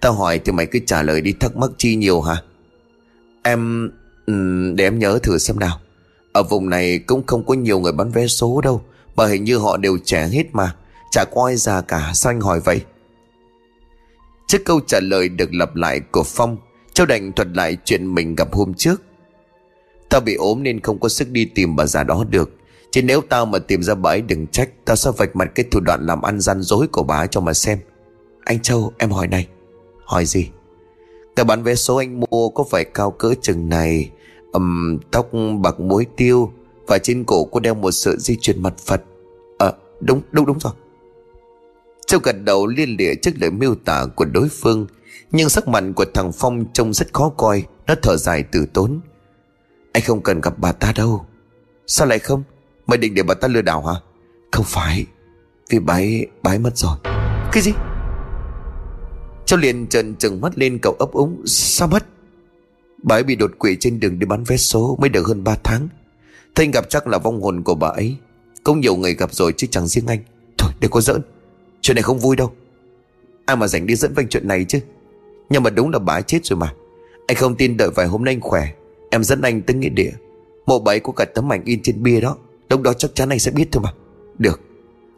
[0.02, 2.42] Tao hỏi thì mày cứ trả lời đi thắc mắc chi nhiều hả?
[3.44, 3.92] Em
[4.76, 5.80] để em nhớ thử xem nào.
[6.32, 8.82] Ở vùng này cũng không có nhiều người bán vé số đâu.
[9.16, 10.76] Bởi hình như họ đều trẻ hết mà.
[11.12, 11.56] Chả có ai
[11.88, 12.82] cả Sao anh hỏi vậy?
[14.48, 16.58] Trước câu trả lời được lặp lại của Phong
[16.94, 19.02] Châu đành thuật lại chuyện mình gặp hôm trước.
[20.10, 22.52] Tao bị ốm nên không có sức đi tìm bà già đó được.
[22.92, 25.66] Chứ nếu tao mà tìm ra bà ấy đừng trách Tao sẽ vạch mặt cái
[25.72, 27.80] thủ đoạn làm ăn gian dối của bà ấy cho mà xem.
[28.44, 29.48] Anh Châu em hỏi này.
[30.06, 30.50] Hỏi gì?
[31.36, 34.12] Tờ bán vé số anh mua có phải cao cỡ chừng này
[34.52, 35.30] um, Tóc
[35.62, 36.52] bạc muối tiêu
[36.88, 39.04] Và trên cổ có đeo một sợi dây chuyền mặt Phật?
[39.58, 40.74] Ờ à, đúng đúng đúng rồi.
[42.08, 44.88] Châu gật đầu liên lịa trước lời miêu tả của đối phương
[45.32, 49.00] Nhưng sắc mặt của thằng Phong trông rất khó coi Nó thở dài từ tốn.
[49.92, 51.26] Anh không cần gặp bà ta đâu.
[51.88, 52.44] Sao lại không?
[52.88, 53.94] Mày định để bà ta lừa đảo hả?
[54.52, 55.06] Không phải
[55.70, 56.98] Vì bà ấy, bà ấy mất rồi.
[57.52, 57.72] Cái gì?
[59.46, 62.06] Châu liền trần trừng mắt lên cậu ấp úng Sao mất?
[63.04, 65.56] Bà ấy bị đột quỵ trên đường đi bán vé số Mới được hơn 3
[65.64, 65.88] tháng.
[66.56, 68.18] Thanh gặp chắc là vong hồn của bà ấy.
[68.64, 70.20] Cũng nhiều người gặp rồi chứ chẳng riêng anh.
[70.58, 71.22] Thôi đừng có giỡn.
[71.82, 72.52] Chuyện này không vui đâu.
[73.46, 74.80] Ai mà rảnh đi dẫn vanh chuyện này chứ?
[75.50, 76.74] Nhưng mà đúng là bà ấy chết rồi mà.
[77.28, 78.68] Anh không tin đợi vài hôm nay anh khỏe,
[79.10, 80.12] Em dẫn anh tới nghĩa địa.
[80.66, 82.38] Mộ bẫy của có cả tấm ảnh in trên bia đó,
[82.70, 83.94] Lúc đó chắc chắn anh sẽ biết thôi mà.
[84.38, 84.62] Được,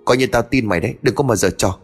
[0.06, 1.80] Coi như tao tin mày đấy, Đừng có mà giờ cho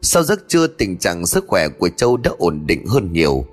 [0.00, 3.44] Sau giấc trưa, tình trạng sức khỏe của Châu đã ổn định hơn nhiều.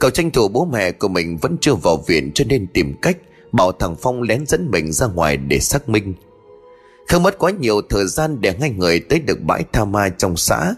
[0.00, 3.16] Cậu tranh thủ bố mẹ của mình vẫn chưa vào viện cho nên tìm cách
[3.52, 6.14] bảo thằng Phong lén dẫn mình ra ngoài để xác minh.
[7.08, 10.36] Không mất quá nhiều thời gian để ngay người tới được bãi tha ma trong
[10.36, 10.74] xã.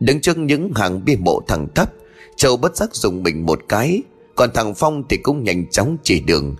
[0.00, 1.92] Đứng trước những hàng bia mộ thẳng thấp,
[2.36, 4.02] Châu bất giác dùng mình một cái,
[4.34, 6.56] còn thằng Phong thì cũng nhanh chóng chỉ đường.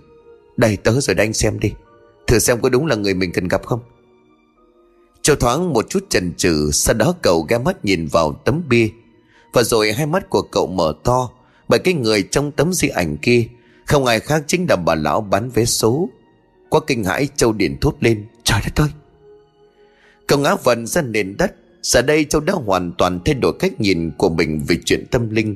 [0.57, 1.71] Đây tớ rồi đây anh xem đi,
[2.27, 3.79] thử xem có đúng là người mình cần gặp không.
[5.21, 8.89] Châu thoáng một chút chần chừ, sau đó cậu ghé mắt nhìn vào tấm bia.
[9.53, 11.29] Và rồi hai mắt của cậu mở to,
[11.67, 13.47] bởi cái người trong tấm di ảnh kia
[13.91, 16.09] không ai khác chính là bà lão bán vé số
[16.69, 18.89] Quá kinh hãi Châu Điền thốt lên Trời đất ơi
[20.27, 23.81] Cậu ngã vần ra nền đất Giờ đây Châu đã hoàn toàn thay đổi cách
[23.81, 25.55] nhìn của mình về chuyện tâm linh.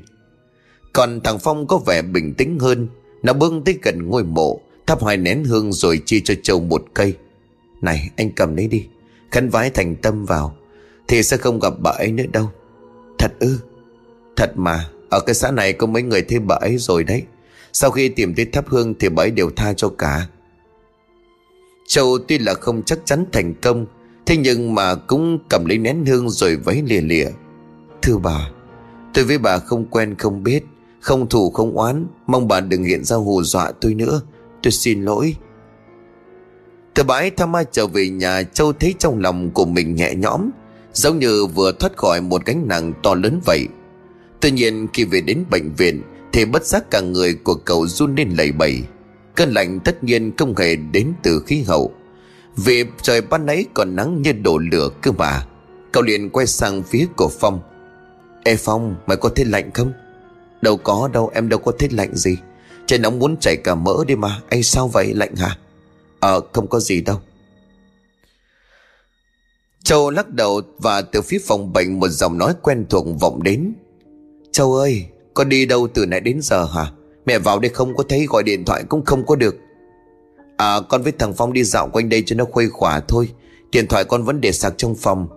[0.93, 2.87] Còn thằng Phong có vẻ bình tĩnh hơn,
[3.23, 6.85] Nó bưng tới gần ngôi mộ, Thắp hai nén hương rồi chia cho Châu một
[6.93, 7.15] cây.
[7.81, 8.85] Này, anh cầm lấy đi,
[9.31, 10.55] Khấn vái thành tâm vào,
[11.07, 12.51] Thì sẽ không gặp bà ấy nữa đâu.
[13.19, 13.59] Thật ư?
[14.35, 17.23] Thật mà, Ở cái xã này có mấy người thấy bà ấy rồi đấy.
[17.73, 20.27] Sau khi tìm thấy thắp hương thì bà ấy đều tha cho cả.
[21.87, 23.85] Châu tuy là không chắc chắn thành công,
[24.25, 27.27] Thế nhưng mà cũng cầm lấy nén hương rồi vấy lìa lìa.
[28.01, 28.49] Thưa bà,
[29.13, 30.63] Tôi với bà không quen không biết,
[30.99, 34.21] Không thù không oán, Mong bà đừng hiện ra hù dọa tôi nữa,
[34.63, 35.35] Tôi xin lỗi.
[36.93, 40.49] Từ bãi thăm ma trở về nhà, Châu thấy trong lòng của mình nhẹ nhõm,
[40.93, 43.67] Giống như vừa thoát khỏi một gánh nặng to lớn vậy.
[44.39, 46.01] Tuy nhiên khi về đến bệnh viện,
[46.33, 48.83] thì bất giác cả người của cậu run lên lẩy bẩy.
[49.35, 51.91] Cơn lạnh tất nhiên không hề đến từ khí hậu.
[52.55, 55.45] Vì trời ban nãy còn nắng như đổ lửa cơ mà.
[55.91, 57.59] Cậu liền quay sang phía của Phong.
[58.43, 59.93] Ê Phong, mày có thấy lạnh không?
[60.61, 62.37] Đâu có đâu, em đâu có thấy lạnh gì.
[62.85, 64.41] Trời nóng muốn chảy cả mỡ đi mà.
[64.49, 65.13] Anh sao vậy?
[65.13, 65.57] Lạnh hả?
[66.19, 67.21] Ờ không có gì đâu.
[69.83, 73.73] Châu lắc đầu và từ phía phòng bệnh một giọng nói quen thuộc vọng đến.
[74.51, 76.91] Châu ơi, con đi đâu từ nãy đến giờ hả?
[77.25, 79.55] Mẹ vào đây không có thấy gọi điện thoại cũng không có được.
[80.57, 83.29] À con với thằng Phong đi dạo quanh đây cho nó khuây khỏa thôi.
[83.71, 85.27] Điện thoại con vẫn để sạc trong phòng.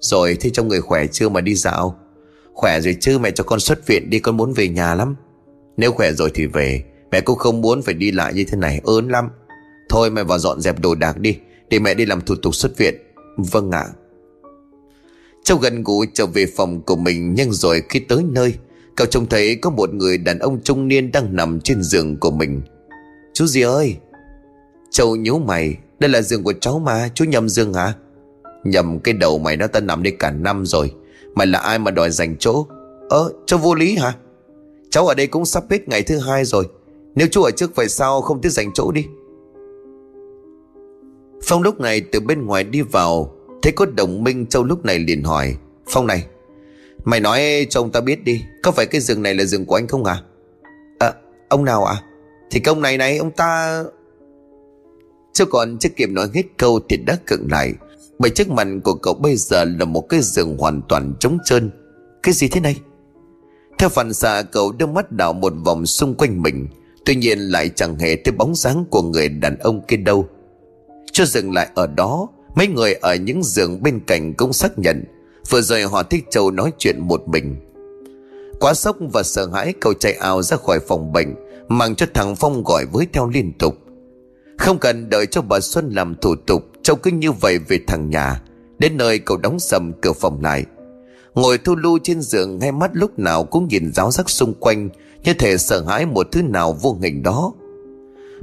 [0.00, 1.98] Rồi thế trong người khỏe chưa mà đi dạo.
[2.54, 5.16] Khỏe rồi chứ, mẹ cho con xuất viện đi, con muốn về nhà lắm.
[5.76, 6.84] Nếu khỏe rồi thì về.
[7.10, 9.28] Mẹ cũng không muốn phải đi lại như thế này, ớn lắm.
[9.88, 11.38] Thôi mẹ vào dọn dẹp đồ đạc đi,
[11.70, 12.94] Để mẹ đi làm thủ tục xuất viện.
[13.36, 13.86] Vâng ạ.
[15.44, 18.54] Cháu gần gũi trở về phòng của mình, Nhưng rồi khi tới nơi
[18.96, 22.30] Cậu trông thấy có một người đàn ông trung niên đang nằm trên giường của
[22.30, 22.62] mình.
[23.34, 23.96] Chú gì ơi!
[24.90, 27.92] Châu nhíu mày, Đây là giường của cháu mà, Chú nhầm giường hả?
[28.64, 30.92] Nhầm cái đầu mày nó ta nằm đây cả năm rồi,
[31.34, 32.66] Mày là ai mà đòi dành chỗ?
[33.08, 34.12] Ơ, cháu vô lý hả?
[34.90, 36.68] Cháu ở đây cũng sắp hết ngày thứ hai rồi,
[37.14, 39.06] Nếu chú ở trước vậy sao không tiếc dành chỗ đi?
[41.44, 43.32] Phong lúc này từ bên ngoài đi vào,
[43.62, 46.26] Thấy có đồng minh Châu lúc này liền hỏi, Phong này
[47.06, 49.74] Mày nói cho ông ta biết đi, Có phải cái giường này là giường của
[49.74, 50.22] anh không à
[50.98, 51.12] À
[51.48, 52.02] ông nào à
[52.50, 53.82] Thì công này này, ông ta
[55.32, 57.72] Chứ còn chưa kịp nói hết câu Thì đã cận lại.
[58.18, 61.70] Bởi trước mặt của cậu bây giờ là một cái giường hoàn toàn trống trơn.
[62.22, 62.76] Cái gì thế này?
[63.78, 66.68] Theo phản xạ, cậu đưa mắt đảo một vòng xung quanh mình.
[67.04, 70.28] Tuy nhiên lại chẳng hề thấy bóng dáng của người đàn ông kia đâu.
[71.12, 75.04] Cho dừng lại ở đó, Mấy người ở những giường bên cạnh cũng xác nhận.
[75.50, 77.56] Vừa rồi họ thích Châu nói chuyện một mình.
[78.60, 81.34] Quá sốc và sợ hãi, cậu chạy ảo ra khỏi phòng bệnh,
[81.68, 83.74] Mang cho thằng Phong gọi với theo liên tục.
[84.58, 88.10] Không cần đợi cho bà Xuân làm thủ tục, Châu cứ như vậy về thằng
[88.10, 88.42] nhà.
[88.78, 90.64] Đến nơi cậu đóng sầm cửa phòng lại.
[91.34, 94.88] Ngồi thu lưu trên giường, Ngay mắt lúc nào cũng nhìn giáo giác xung quanh,
[95.24, 97.52] Như thể sợ hãi một thứ nào vô hình đó.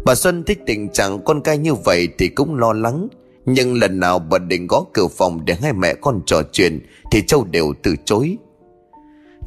[0.06, 3.08] Bà Xuân thích tình trạng con cai như vậy Thì cũng lo lắng
[3.46, 6.80] nhưng lần nào bà định gõ cửa phòng để hai mẹ con trò chuyện,
[7.12, 8.38] Thì Châu đều từ chối.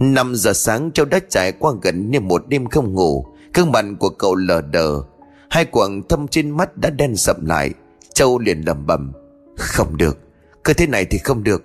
[0.00, 3.26] 5 giờ sáng, Châu đã trải qua gần như một đêm không ngủ.
[3.54, 5.02] Cương mặt của cậu lờ đờ.
[5.50, 7.70] Hai quầng thâm trên mắt đã đen sậm lại.
[8.14, 9.12] Châu liền lẩm bẩm,
[9.56, 10.18] Không được,
[10.64, 11.64] Cứ thế này thì không được.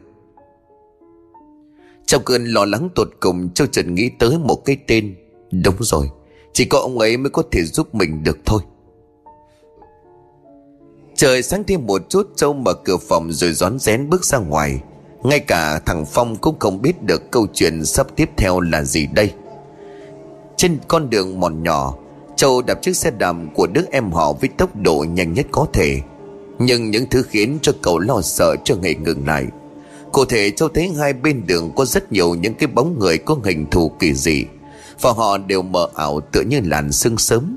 [2.06, 5.16] Trong cơn lo lắng tột cùng, Châu chợt nghĩ tới một cái tên.
[5.64, 6.10] Đúng rồi,
[6.54, 8.62] Chỉ có ông ấy mới có thể giúp mình được thôi.
[11.22, 14.82] Trời sáng thêm một chút, Châu mở cửa phòng rồi rón rén bước ra ngoài.
[15.24, 19.08] Ngay cả thằng Phong cũng không biết được câu chuyện sắp tiếp theo là gì
[19.14, 19.32] đây.
[20.58, 21.96] Trên con đường mòn nhỏ,
[22.36, 25.68] Châu đạp chiếc xe đạp của đứa em họ với tốc độ nhanh nhất có
[25.74, 26.02] thể.
[26.60, 29.46] Nhưng những thứ khiến cho cậu lo sợ chưa hề ngừng lại.
[30.12, 33.38] Cụ thể, Châu thấy hai bên đường có rất nhiều những cái bóng người có
[33.44, 34.46] hình thù kỳ dị.
[35.02, 37.56] Và họ đều mờ ảo tựa như làn sương sớm.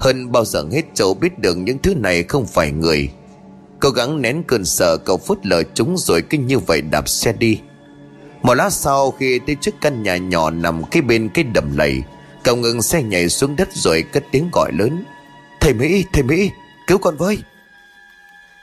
[0.00, 3.10] Hơn bao giờ hết Châu biết được những thứ này không phải người.
[3.80, 7.32] Cố gắng nén cơn sợ cậu phút lờ chúng rồi cứ như vậy đạp xe
[7.32, 7.60] đi.
[8.42, 12.02] Một lát sau khi tới trước căn nhà nhỏ nằm cái bên cái đầm lầy
[12.42, 15.04] Cậu ngừng xe nhảy xuống đất rồi cất tiếng gọi lớn.
[15.60, 16.50] Thầy Mỹ, thầy Mỹ,
[16.86, 17.38] cứu con với.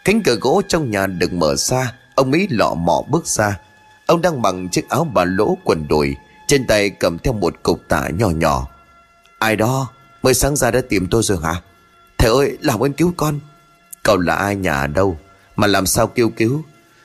[0.06, 3.60] Cánh cửa gỗ trong nhà được mở ra Ông Mỹ lọ mọ bước ra.
[4.06, 6.16] Ông đang mặc chiếc áo bà lỗ quần đùi
[6.48, 8.68] Trên tay cầm theo một cục tạ nhỏ nhỏ.
[9.40, 9.90] Ai đó?
[10.24, 11.62] Mới sáng ra đã tìm tôi rồi hả?
[12.18, 13.40] Thầy ơi, làm ơn cứu con.
[14.04, 15.18] Cậu là ai nhà đâu?
[15.56, 16.62] Mà làm sao kêu cứu?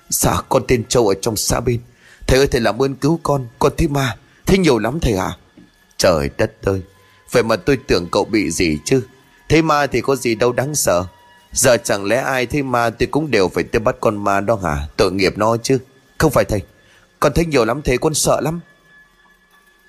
[0.08, 1.80] Dạ con tên Châu ở trong xã bên.
[2.26, 3.46] Thầy ơi, thầy làm ơn cứu con.
[3.58, 4.16] Con thấy ma.
[4.46, 5.36] Thấy nhiều lắm thầy ạ.
[5.96, 6.82] Trời đất ơi.
[7.30, 9.02] Vậy mà tôi tưởng cậu bị gì chứ?
[9.48, 11.04] Thấy ma thì có gì đâu đáng sợ.
[11.52, 14.58] Giờ chẳng lẽ ai thấy ma thì cũng đều phải tới bắt con ma đó
[14.62, 14.88] hả?
[14.96, 15.78] Tội nghiệp nó chứ.
[16.18, 16.60] Không phải thầy.
[17.20, 18.60] Con thấy nhiều lắm thầy, con sợ lắm.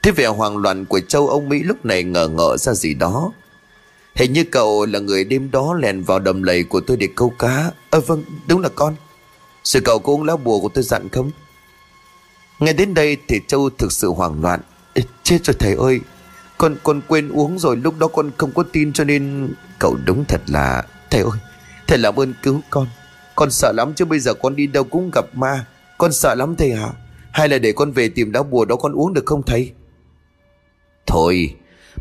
[0.04, 3.32] Thế vẻ hoang loạn của châu ông Mỹ lúc này ngờ ngợ ra gì đó.
[4.16, 7.30] Hình như cậu là người đêm đó lèn vào đầm lầy của tôi để câu
[7.40, 7.72] cá.
[7.90, 8.96] Ờ vâng đúng là con.
[9.64, 11.32] Sự cậu có uống lá bùa của tôi dặn không?
[12.60, 14.60] Nghe đến đây thì Châu thực sự hoảng loạn.
[14.94, 16.00] Ê, Chết rồi thầy ơi.
[16.58, 20.26] Con con quên uống rồi lúc đó con không có tin cho nên Cậu đúng
[20.26, 21.40] thật là Thầy ơi
[21.88, 22.88] Thầy làm ơn cứu con.
[23.36, 25.66] Con sợ lắm chứ bây giờ con đi đâu cũng gặp ma.
[25.98, 26.90] Con sợ lắm thầy hả
[27.32, 29.74] Hay là để con về tìm lá bùa đó con uống được không thầy?
[31.08, 31.56] Thôi,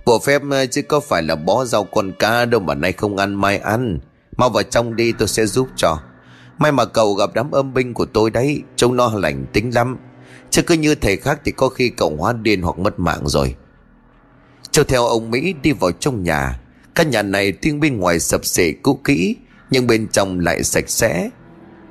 [0.05, 3.17] Bộ phép ờ, chứ có phải là bó rau con cá đâu mà nay không
[3.17, 3.99] ăn, mai ăn.
[4.37, 5.99] Mau vào trong đi, tôi sẽ giúp cho.
[6.59, 9.99] May mà cậu gặp đám âm binh của tôi đấy, Trông nó lành tính lắm.
[10.51, 13.57] Chứ cứ như thầy khác thì có khi cậu hóa điên hoặc mất mạng rồi.
[14.71, 16.61] Châu theo ông Mỹ đi vào trong nhà.
[16.95, 19.37] Căn nhà này tuy bên ngoài sập sệ cũ kỹ,
[19.71, 21.31] Nhưng bên trong lại sạch sẽ.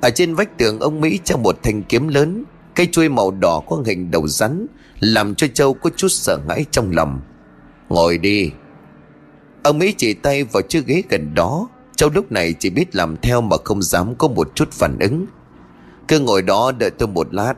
[0.00, 2.44] Ở trên vách tường, ông Mỹ treo một thanh kiếm lớn,
[2.74, 4.66] Cây chuôi màu đỏ có hình đầu rắn.
[5.02, 7.20] Làm cho Châu có chút sợ hãi trong lòng.
[7.88, 8.50] Ngồi đi.
[9.62, 11.68] Ông ấy chỉ tay vào chiếc ghế gần đó.
[11.96, 15.26] Châu lúc này chỉ biết làm theo mà không dám có một chút phản ứng.
[16.08, 17.54] Cứ ngồi đó đợi tôi một lát.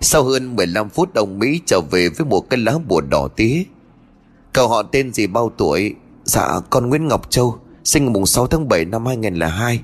[0.00, 3.62] Sau hơn 15 phút, ông Mỹ trở về với một cái lá bùa đỏ tía.
[4.52, 5.94] Cậu họ tên gì bao tuổi?
[6.24, 9.80] Dạ con Nguyễn Ngọc Châu, Sinh mùng 6 tháng 7 năm 2002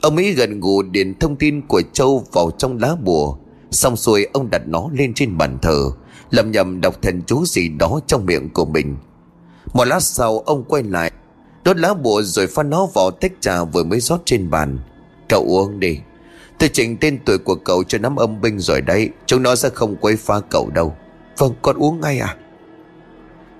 [0.00, 3.36] Ông Mỹ gần gù điền thông tin của Châu vào trong lá bùa.
[3.70, 5.90] Xong xuôi ông đặt nó lên trên bàn thờ,
[6.30, 8.96] lầm nhầm đọc thần chú gì đó trong miệng của mình.
[9.72, 11.10] Một lát sau, ông quay lại,
[11.64, 14.78] Đốt lá bùa rồi pha nó vào tách trà vừa mới rót trên bàn.
[15.28, 15.98] Cậu uống đi.
[16.58, 19.68] Tôi chỉnh tên tuổi của cậu cho nắm âm binh rồi đấy, Chúng nó sẽ
[19.68, 20.96] không quấy phá cậu đâu.
[21.38, 22.36] Vâng con uống ngay à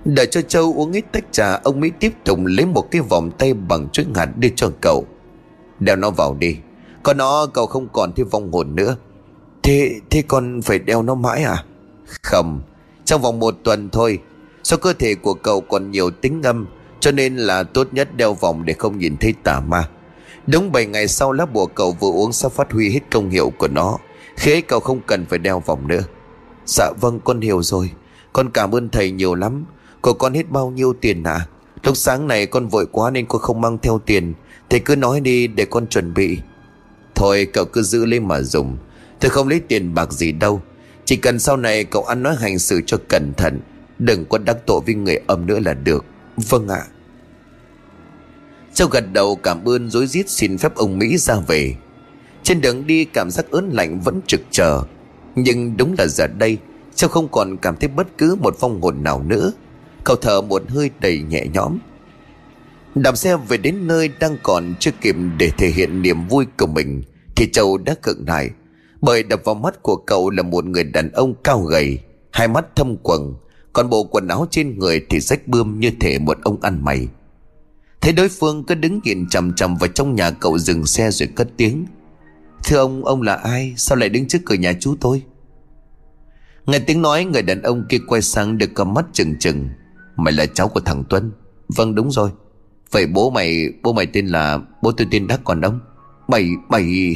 [0.05, 3.31] Đợi cho Châu uống ít tách trà, Ông Mỹ tiếp tục lấy một cái vòng
[3.37, 5.05] tay bằng chuỗi hạt đưa cho cậu.
[5.79, 6.57] Đeo nó vào đi.
[7.03, 8.95] Còn nó, cậu không còn thêm vong hồn nữa.
[9.63, 11.63] Thế thế con phải đeo nó mãi à?
[12.21, 12.61] Không,
[13.05, 14.19] Trong vòng một tuần thôi.
[14.63, 16.67] Do cơ thể của cậu còn nhiều tính âm
[16.99, 19.89] Cho nên là tốt nhất đeo vòng để không nhìn thấy tà ma.
[20.47, 23.49] Đúng 7 ngày sau, lá bùa cậu vừa uống sẽ phát huy hết công hiệu
[23.57, 23.97] của nó.
[24.35, 26.01] Khi cậu không cần phải đeo vòng nữa.
[26.65, 27.91] Dạ vâng con hiểu rồi.
[28.33, 29.65] Con cảm ơn thầy nhiều lắm.
[30.01, 31.47] Của con hết bao nhiêu tiền à
[31.83, 34.33] Lúc sáng này con vội quá nên con không mang theo tiền.
[34.69, 36.37] Thầy cứ nói đi để con chuẩn bị.
[37.15, 38.77] Thôi, cậu cứ giữ lấy mà dùng.
[39.21, 40.61] Tôi không lấy tiền bạc gì đâu.
[41.05, 43.59] Chỉ cần sau này cậu ăn nói hành xử cho cẩn thận,
[43.99, 46.05] Đừng có đắc tội với người âm nữa là được.
[46.37, 46.83] Vâng ạ.
[48.73, 51.75] Châu gật đầu cảm ơn dối rít xin phép ông Mỹ ra về.
[52.43, 54.83] Trên đường đi, cảm giác ớn lạnh vẫn trực chờ.
[55.35, 56.57] Nhưng đúng là giờ đây,
[56.95, 59.51] Châu không còn cảm thấy bất cứ một phong hồn nào nữa.
[60.03, 61.77] Cậu thở một hơi đầy nhẹ nhõm.
[62.95, 66.67] Đạp xe về đến nơi đang còn chưa kịp để thể hiện niềm vui của
[66.67, 67.03] mình,
[67.35, 68.49] Thì Châu đã cận lại.
[69.01, 71.99] Bởi đập vào mắt của cậu là một người đàn ông cao gầy
[72.31, 73.35] Hai mắt thâm quầng
[73.73, 77.07] Còn bộ quần áo trên người thì rách bươm như thể một ông ăn mày.
[78.01, 81.29] Thấy đối phương cứ đứng nhìn chằm chằm vào trong nhà cậu dừng xe rồi
[81.35, 81.85] cất tiếng.
[82.63, 83.73] Thưa ông, ông là ai?
[83.77, 85.23] Sao lại đứng trước cửa nhà chú tôi?
[86.65, 89.69] Nghe tiếng nói người đàn ông kia quay sang được cầm mắt chừng chừng
[90.15, 91.31] Mày là cháu của thằng Tuân
[91.67, 92.29] Vâng đúng rồi.
[92.91, 95.79] Vậy bố mày Bố mày tên là Bố tôi tên Đắc còn ông.
[96.27, 97.15] Mày Mày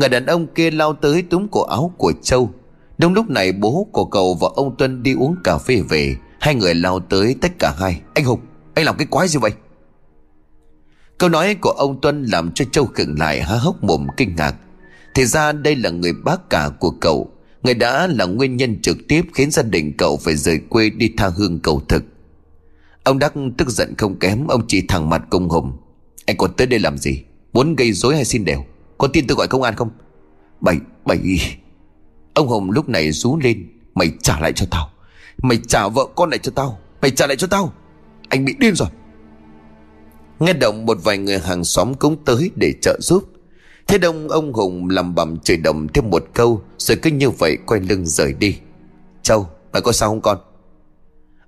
[0.00, 2.50] Người đàn ông kia lao tới túm cổ áo của Châu.
[2.98, 6.16] Đúng lúc này, bố của cậu và ông Tuân đi uống cà phê về.
[6.40, 8.00] Hai người lao tới tất cả hai.
[8.14, 8.40] Anh Hùng,
[8.74, 9.50] Anh làm cái quái gì vậy?
[11.18, 14.54] Câu nói của ông Tuân làm cho Châu khựng lại, há hốc mồm kinh ngạc.
[15.14, 17.30] Thì ra đây là người bác cả của cậu.
[17.62, 21.12] Người đã là nguyên nhân trực tiếp khiến gia đình cậu phải rời quê đi
[21.16, 22.04] tha hương cầu thực.
[23.04, 25.72] Ông Đắc tức giận không kém, Ông chỉ thẳng mặt công hùng.
[26.26, 27.22] Anh còn tới đây làm gì?
[27.52, 28.64] Muốn gây rối hay xin đều?
[29.00, 29.90] Có tin tôi gọi công an không?
[30.60, 31.20] Bảy Bảy
[32.34, 34.90] Ông Hùng lúc này rú lên, Mày trả lại cho tao.
[35.42, 36.78] Mày trả vợ con lại cho tao.
[37.02, 37.72] Mày trả lại cho tao.
[38.28, 38.88] Anh bị điên rồi.
[40.38, 43.24] Nghe động một vài người hàng xóm cũng tới để trợ giúp.
[43.86, 47.58] Thế đông ông Hùng làm bầm chửi đồng thêm một câu, Rồi cứ như vậy
[47.66, 48.58] quay lưng rời đi.
[49.22, 50.38] Châu, mày có sao không con?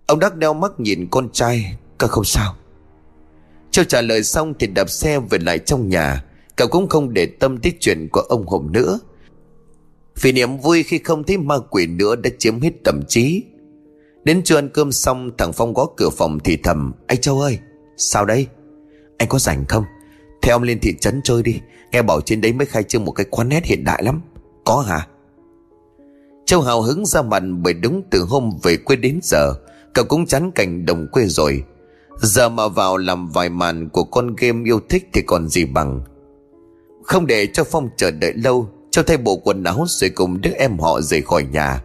[0.06, 2.56] Ông Đắc đeo mắt nhìn con trai Con không sao.
[3.70, 6.24] Châu trả lời xong thì đạp xe về lại trong nhà.
[6.62, 9.00] Cậu cũng không để tâm tới chuyện của ông Hùng nữa.
[10.20, 13.42] Vì niềm vui khi không thấy ma quỷ nữa đã chiếm hết tâm trí.
[14.24, 17.58] Đến trưa ăn cơm xong, thằng Phong gõ cửa phòng thì thầm, Anh Châu ơi,
[17.96, 18.46] Sao đây?
[19.18, 19.84] Anh có rảnh không?
[20.42, 21.60] Theo ông lên thị trấn chơi đi,
[21.92, 24.20] Nghe bảo trên đấy mới khai trương một cái quán nét hiện đại lắm.
[24.64, 25.06] Có hả?
[26.46, 29.54] Châu hào hứng ra mặt bởi đúng từ hôm về quê đến giờ,
[29.94, 31.64] Cậu cũng chán cảnh đồng quê rồi.
[32.20, 36.00] Giờ mà vào làm vài màn của con game yêu thích thì còn gì bằng.
[37.02, 40.50] Không để cho Phong chờ đợi lâu Châu thay bộ quần áo rồi cùng đứa
[40.50, 41.82] em họ rời khỏi nhà.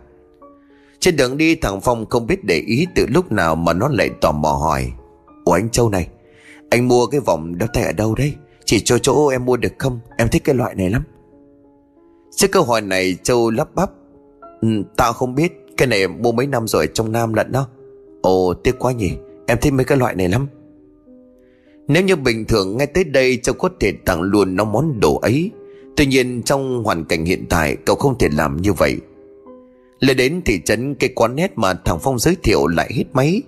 [1.00, 4.10] Trên đường đi thằng Phong không biết để ý từ lúc nào mà nó lại
[4.22, 4.92] tò mò hỏi
[5.46, 6.08] Ủa anh Châu này
[6.70, 8.34] Anh mua cái vòng đeo tay ở đâu đấy?
[8.66, 10.00] Chỉ cho chỗ em mua được không?
[10.18, 11.04] Em thích cái loại này lắm.
[12.36, 13.90] Trước câu hỏi này Châu lắp bắp
[14.62, 17.68] ừ, Tao không biết Cái này mua mấy năm rồi trong Nam lận đó.
[18.22, 19.12] Ồ tiếc quá nhỉ
[19.48, 20.48] Em thích mấy cái loại này lắm.
[21.88, 25.18] Nếu như bình thường ngay tới đây Châu có thể tặng luôn nó món đồ
[25.18, 25.52] ấy.
[25.96, 28.98] Tuy nhiên trong hoàn cảnh hiện tại, Cậu không thể làm như vậy.
[30.00, 33.42] Lên đến thị trấn cái quán nét mà thằng Phong giới thiệu lại hết máy.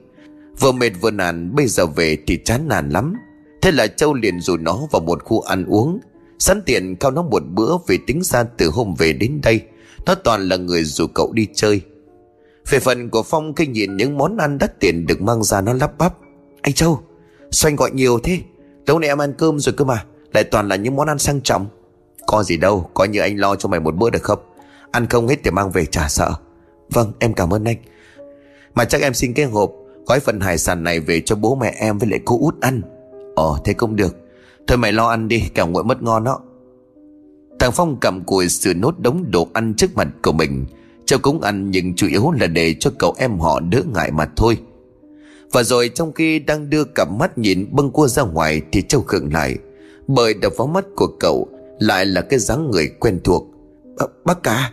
[0.60, 3.14] Vừa mệt vừa nản, Bây giờ về thì chán nản lắm.
[3.62, 6.00] Thế là Châu liền rủ nó vào một khu ăn uống.
[6.40, 9.62] Sẵn tiện cao nó một bữa Vì tính ra từ hôm về đến đây.
[10.06, 11.82] Nó toàn là người rủ cậu đi chơi.
[12.70, 15.74] Về phần của Phong khi nhìn những món ăn đắt tiền được mang ra nó
[15.74, 16.14] lắp bắp.
[16.62, 17.00] Anh Châu
[17.52, 18.39] Xoanh gọi nhiều thế.
[18.88, 20.06] Lâu nay em ăn cơm rồi cơ mà.
[20.34, 21.68] Lại toàn là những món ăn sang trọng.
[22.28, 24.39] Có gì đâu, Coi như anh lo cho mày một bữa được không?
[24.91, 26.34] Ăn không hết thì mang về trả sợ.
[26.89, 27.78] Vâng em cảm ơn anh.
[28.76, 29.72] Mà chắc em xin cái hộp,
[30.10, 32.82] Gói phần hải sản này về cho bố mẹ em với lại cô út ăn.
[33.36, 34.16] Ồ thế cũng được.
[34.68, 36.39] Thôi mày lo ăn đi, kẻo nguội mất ngon đó.
[37.60, 40.66] Thằng Phong cầm cùi sửa nốt đống đồ ăn trước mặt của mình.
[41.06, 44.30] Cháu cũng ăn, nhưng chủ yếu là để cho cậu em họ đỡ ngại mà
[44.36, 44.58] thôi.
[45.52, 49.02] Và rồi trong khi đang đưa cặp mắt nhìn bâng cua ra ngoài Thì Châu
[49.02, 49.56] khựng lại.
[50.08, 51.47] Bởi đập vào mắt của cậu
[51.80, 53.47] Lại là cái dáng người quen thuộc.
[53.97, 54.72] À, Bác cả.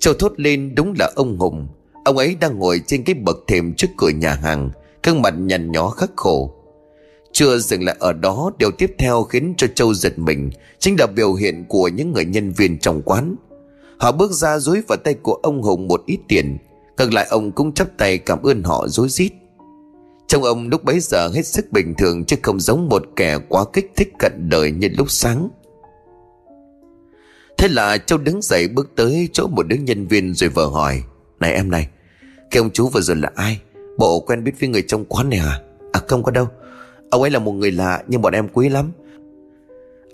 [0.00, 1.68] Châu thốt lên đúng là ông Hùng.
[2.04, 4.70] Ông ấy đang ngồi trên cái bậc thềm trước cửa nhà hàng
[5.02, 6.52] gương mặt nhằn nhó khắc khổ.
[7.32, 11.06] Chưa dừng lại ở đó Điều tiếp theo khiến cho Châu giật mình Chính là
[11.06, 13.36] biểu hiện của những người nhân viên trong quán.
[13.98, 16.58] Họ bước ra dối vào tay của ông Hùng một ít tiền
[16.98, 19.32] Ngược lại ông cũng chấp tay cảm ơn họ rối rít.
[20.26, 23.64] Trong ông lúc bấy giờ hết sức bình thường Chứ không giống một kẻ quá
[23.72, 25.48] kích thích cận đời như lúc sáng.
[27.58, 31.02] Thế là Châu đứng dậy bước tới chỗ một đứa nhân viên rồi vờ hỏi,
[31.40, 31.88] Này em này,
[32.50, 33.60] Cái ông chú vừa rồi là ai?
[33.98, 35.60] Bộ quen biết với người trong quán này à?
[35.92, 36.48] À không có đâu.
[37.10, 38.92] Ông ấy là một người lạ nhưng bọn em quý lắm.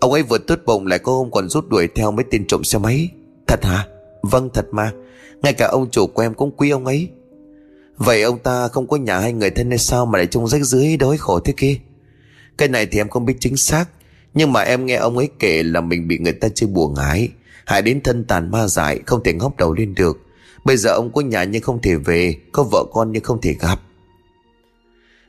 [0.01, 2.65] Ông ấy vừa tốt bụng lại có hôm còn rút đuổi theo mấy tên trộm
[2.65, 3.09] xe máy.
[3.47, 3.87] Thật hả?
[4.23, 4.93] Vâng thật mà.
[5.43, 7.09] Ngay cả ông chủ của em cũng quý ông ấy.
[7.97, 10.63] Vậy ông ta không có nhà hay người thân hay sao Mà lại trông rách
[10.63, 11.77] dưới đói khổ thế kia?
[12.59, 13.85] Cái này thì em không biết chính xác,
[14.35, 17.29] Nhưng mà em nghe ông ấy kể là mình bị người ta chơi bùa ngái
[17.65, 20.19] Hại đến thân tàn ma dại, Không thể ngóc đầu lên được.
[20.65, 23.55] Bây giờ ông có nhà nhưng không thể về, Có vợ con nhưng không thể
[23.61, 23.81] gặp.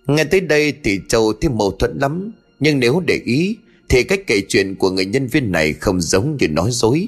[0.08, 3.58] Nghe tới đây thì Châu thấy mâu thuẫn lắm, Nhưng nếu để ý
[3.90, 7.08] Thì cách kể chuyện của người nhân viên này Không giống như nói dối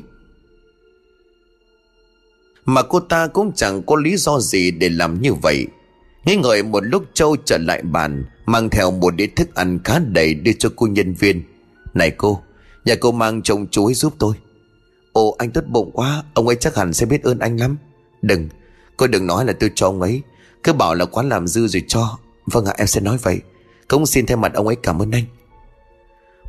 [2.65, 5.67] mà cô ta cũng chẳng có lý do gì để làm như vậy.
[6.25, 9.99] Nghĩ ngợi một lúc Châu trở lại bàn, Mang theo một đĩa thức ăn khá
[9.99, 11.43] đầy đưa cho cô nhân viên.
[11.93, 12.41] Này cô,
[12.85, 14.35] Nhà cô mang chồng chuối giúp tôi.
[15.13, 17.77] Ồ, anh tốt bụng quá, Ông ấy chắc hẳn sẽ biết ơn anh lắm.
[18.21, 18.49] Đừng,
[18.97, 20.21] Cô đừng nói là tôi cho ông ấy.
[20.63, 22.17] Cứ bảo là quán làm dư rồi cho.
[22.45, 23.41] Vâng ạ, em sẽ nói vậy.
[23.87, 25.23] Cũng xin thay mặt ông ấy cảm ơn anh.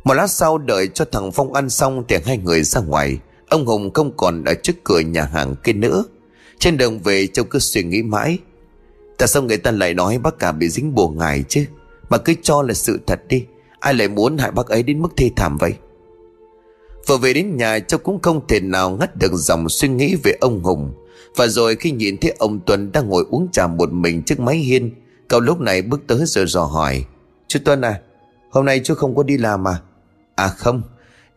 [0.03, 3.19] Một lát sau đợi cho thằng Phong ăn xong Thì hai người ra ngoài.
[3.49, 6.03] Ông Hùng không còn ở trước cửa nhà hàng kia nữa.
[6.59, 8.37] Trên đường về, Châu cứ suy nghĩ mãi.
[9.17, 11.65] Tại sao người ta lại nói bác cả bị dính bùa ngài chứ?
[12.09, 13.45] Mà cứ cho là sự thật đi.
[13.79, 15.73] Ai lại muốn hại bác ấy đến mức thê thảm vậy?
[17.07, 20.33] Vừa về đến nhà, Châu cũng không thể nào ngắt được dòng suy nghĩ về
[20.41, 20.93] ông Hùng.
[21.35, 24.57] Và rồi khi nhìn thấy ông Tuấn đang ngồi uống trà một mình trước máy
[24.57, 24.91] hiên,
[25.27, 27.05] Cậu lúc này bước tới rồi dò hỏi.
[27.47, 28.01] Chú Tuấn à
[28.49, 29.81] Hôm nay chú không có đi làm à?
[30.35, 30.81] À không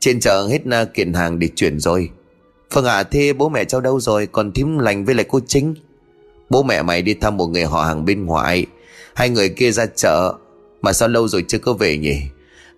[0.00, 2.10] trên chợ hết na kiện hàng để chuyển rồi.
[2.70, 4.26] Phương ạ à, thế bố mẹ cháu đâu rồi?
[4.26, 5.74] Còn thím lành với lại cô Chính
[6.50, 8.66] Bố mẹ mày đi thăm một người họ hàng bên ngoài
[9.14, 10.34] Hai người kia ra chợ.
[10.82, 12.20] Mà sao lâu rồi chưa có về nhỉ?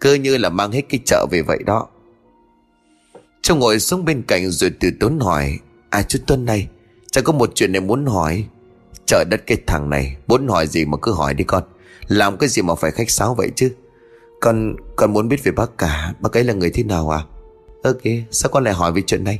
[0.00, 1.86] Cứ như là mang hết cái chợ về vậy đó.
[3.42, 5.58] Cháu ngồi xuống bên cạnh rồi từ tốn hỏi
[5.90, 6.68] À chú Tuân này
[7.10, 8.44] Cháu có một chuyện này muốn hỏi.
[9.06, 11.62] Trời đất cái thằng này Muốn hỏi gì mà cứ hỏi đi con.
[12.08, 13.72] Làm cái gì mà phải khách sáo vậy chứ?
[14.42, 16.14] Con con muốn biết về bác cả.
[16.20, 17.20] Bác ấy là người thế nào à?
[17.82, 19.38] Ơ, kìa, sao con lại hỏi về chuyện này?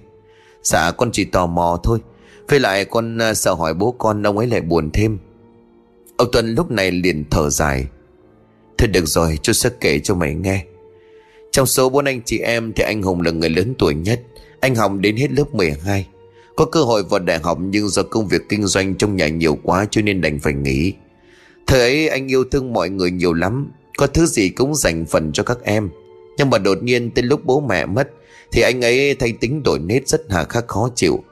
[0.62, 1.98] Dạ con chỉ tò mò thôi.
[2.48, 5.18] Với lại con ờ, sợ hỏi bố con, Ông ấy lại buồn thêm.
[6.16, 7.86] Ông Tuân lúc này liền thở dài.
[8.78, 10.64] Thôi được rồi, chú sẽ kể cho mày nghe.
[11.52, 14.22] Trong số bốn anh chị em Thì anh Hùng là người lớn tuổi nhất.
[14.60, 16.06] Anh Hồng đến hết lớp 12
[16.56, 19.58] Có cơ hội vào đại học Nhưng do công việc kinh doanh trong nhà nhiều
[19.62, 20.92] quá Cho nên đành phải nghỉ.
[21.66, 23.70] Thời ấy anh yêu thương mọi người nhiều lắm.
[24.02, 25.90] Có thứ gì cũng dành phần cho các em.
[26.36, 28.08] Nhưng mà đột nhiên tới lúc bố mẹ mất,
[28.52, 31.24] Thì anh ấy thay tính đổi nết rất hà khắc khó chịu.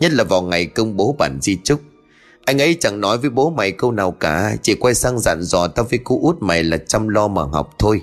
[0.00, 1.80] Nhất là vào ngày công bố bản di chúc,
[2.44, 5.66] Anh ấy chẳng nói với bố mày câu nào cả, Chỉ quay sang dặn dò
[5.68, 8.00] tao với cô út mày là chăm lo mà học thôi.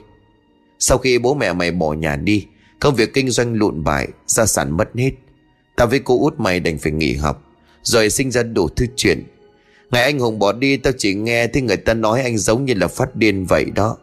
[0.79, 2.45] Sau khi bố mẹ mày bỏ nhà đi,
[2.79, 5.11] Công việc kinh doanh lụn bại, Gia sản mất hết
[5.75, 7.43] Tao với cô út mày đành phải nghỉ học,
[7.81, 9.23] Rồi sinh ra đủ thứ chuyện.
[9.91, 12.73] Ngày anh Hùng bỏ đi, tao chỉ nghe thấy người ta nói anh giống như
[12.73, 13.97] là phát điên vậy đó.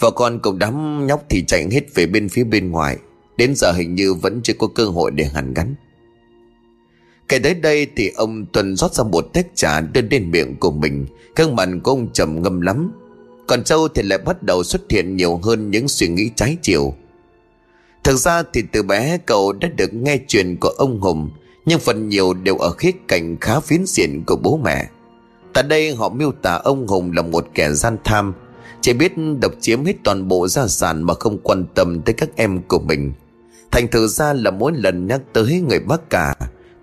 [0.00, 2.96] Vợ con cùng đám nhóc thì chạy hết về bên phía bên ngoài.
[3.36, 5.74] Đến giờ hình như vẫn chưa có cơ hội để hàn gắn.
[7.28, 10.70] Kể tới đây thì ông Tuần rót ra một tách trà đưa đến miệng của
[10.70, 11.06] mình.
[11.34, 12.92] Cơn mặt của ông trầm ngâm lắm.
[13.46, 16.94] Còn Châu thì lại bắt đầu xuất hiện nhiều hơn những suy nghĩ trái chiều.
[18.04, 21.30] Thực ra thì từ bé cậu đã được nghe chuyện của ông Hùng,
[21.66, 24.88] Nhưng phần nhiều đều ở khía cạnh khá phiến diện của bố mẹ.
[25.52, 28.34] Tại đây họ miêu tả ông Hùng là một kẻ gian tham
[28.80, 32.28] chỉ biết độc chiếm hết toàn bộ gia sản mà không quan tâm tới các
[32.36, 33.12] em của mình.
[33.70, 36.34] Thành thử ra là mỗi lần nhắc tới người bác cả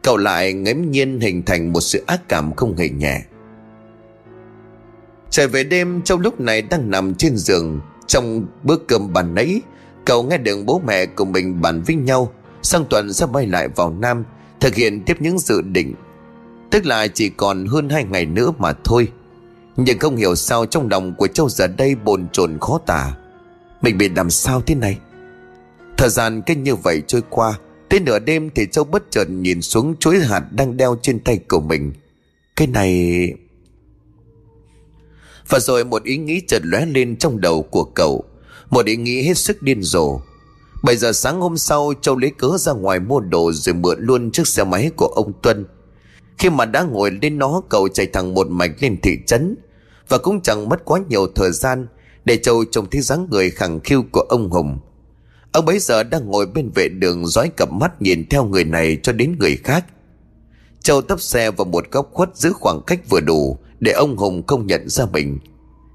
[0.03, 3.21] Cậu lại ngẫm nhiên hình thành một sự ác cảm không hề nhẹ.
[5.29, 9.61] Trời về đêm trong lúc này đang nằm trên giường Trong bữa cơm bàn ấy,
[10.05, 13.67] Cậu nghe được bố mẹ của mình bàn với nhau Sang tuần sẽ bay lại
[13.67, 14.23] vào Nam
[14.59, 15.93] Thực hiện tiếp những dự định.
[16.69, 19.07] Tức là chỉ còn hơn hai ngày nữa mà thôi.
[19.77, 23.13] Nhưng không hiểu sao trong lòng của Châu giờ đây bồn chồn khó tả.
[23.81, 24.97] Mình bị làm sao thế này?
[25.97, 27.57] Thời gian cứ như vậy trôi qua,
[27.89, 31.39] Tới nửa đêm thì Châu bất chợt nhìn xuống chuỗi hạt đang đeo trên tay
[31.49, 31.93] của mình.
[32.55, 33.33] Cái này...
[35.49, 38.23] Và rồi một ý nghĩ chợt lóe lên trong đầu của cậu.
[38.69, 40.19] Một ý nghĩ hết sức điên rồ.
[40.83, 44.31] 7 giờ sáng hôm sau, Châu lấy cớ ra ngoài mua đồ rồi mượn luôn
[44.31, 45.65] chiếc xe máy của ông Tuân.
[46.37, 49.55] Khi mà đã ngồi lên nó, cậu chạy thẳng một mạch lên thị trấn.
[50.09, 51.87] Và cũng chẳng mất quá nhiều thời gian
[52.25, 54.79] Để Châu trông thấy dáng người khẳng khiu của ông Hùng.
[55.51, 58.97] Ông bấy giờ đang ngồi bên vệ đường dõi cặp mắt nhìn theo người này
[59.03, 59.85] cho đến người khác.
[60.81, 64.43] Châu tấp xe vào một góc khuất giữ khoảng cách vừa đủ Để ông Hùng
[64.47, 65.39] không nhận ra mình.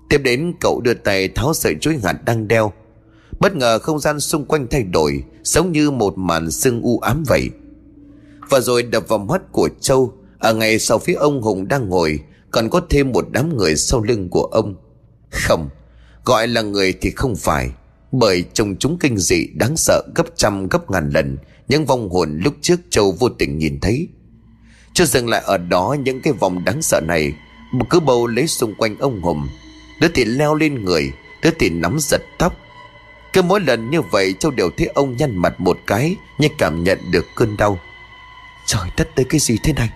[0.08, 2.72] Tiếp đến, cậu đưa tay tháo sợi chuỗi hạt đang đeo.
[3.40, 7.24] Bất ngờ không gian xung quanh thay đổi, Giống như một màn sương u ám
[7.26, 7.50] vậy.
[8.50, 12.20] Và rồi đập vào mắt của Châu Ở ngay sau phía ông Hùng đang ngồi
[12.52, 14.74] còn có thêm một đám người sau lưng của ông.
[15.30, 15.68] Không,
[16.24, 17.70] Gọi là người thì không phải,
[18.12, 21.38] Bởi trông chúng kinh dị, đáng sợ gấp trăm, gấp ngàn lần.
[21.68, 24.08] Những vong hồn lúc trước Châu vô tình nhìn thấy.
[24.94, 27.32] Chưa dừng lại ở đó những cái vòng đáng sợ này,
[27.90, 29.48] Cứ bầu lấy xung quanh ông Hùng.
[30.00, 32.56] Đứa thì leo lên người, Đứa thì nắm giật tóc.
[33.32, 36.84] Cứ mỗi lần như vậy, Châu đều thấy ông nhăn mặt một cái, như cảm
[36.84, 37.78] nhận được cơn đau.
[38.66, 39.90] Trời đất tới cái gì thế này?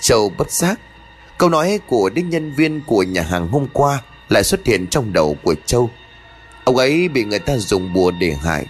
[0.00, 0.80] Châu bất giác
[1.38, 5.12] Câu nói của đích nhân viên của nhà hàng hôm qua Lại xuất hiện trong
[5.12, 5.90] đầu của Châu.
[6.64, 8.66] Ông ấy bị người ta dùng bùa để hại.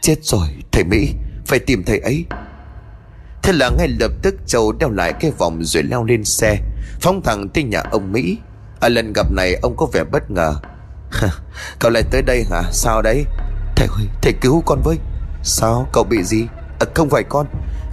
[0.00, 1.08] Chết rồi thầy Mỹ
[1.46, 2.24] Phải tìm thầy ấy.
[3.42, 6.58] Thế là ngay lập tức Châu đeo lại cái vòng rồi leo lên xe
[7.00, 8.38] Phóng thẳng tới nhà ông Mỹ.
[8.80, 10.54] Ở lần gặp này ông có vẻ bất ngờ.
[11.78, 12.62] Cậu lại tới đây hả?
[12.72, 13.24] Sao đấy?
[13.76, 14.96] Thầy ơi thầy cứu con với.
[15.42, 15.88] Sao?
[15.92, 16.46] Cậu bị gì?
[16.80, 17.46] À, Không phải con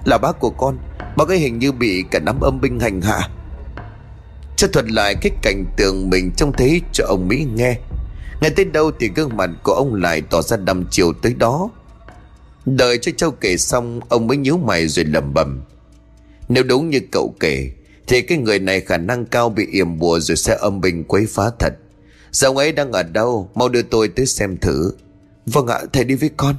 [0.05, 0.77] Là bác của con.
[1.15, 3.29] Bác ấy hình như bị cả nắm âm binh hành hạ.
[4.59, 7.77] Cho thuật lại cái cảnh tượng mình trông thấy cho ông Mỹ nghe.
[8.41, 11.69] Nghe tới đâu thì gương mặt của ông lại tỏ ra đăm chiều tới đó.
[12.65, 15.61] Đợi cho Châu kể xong, Ông mới nhíu mày rồi lẩm bẩm.
[16.49, 17.71] Nếu đúng như cậu kể,
[18.07, 21.25] Thì cái người này khả năng cao bị yểm bùa Rồi sẽ âm bình quấy
[21.29, 21.73] phá thật.
[22.31, 23.49] Giờ ông ấy đang ở đâu?
[23.55, 24.91] Mau đưa tôi tới xem thử.
[25.45, 26.55] Vâng ạ, thầy đi với con.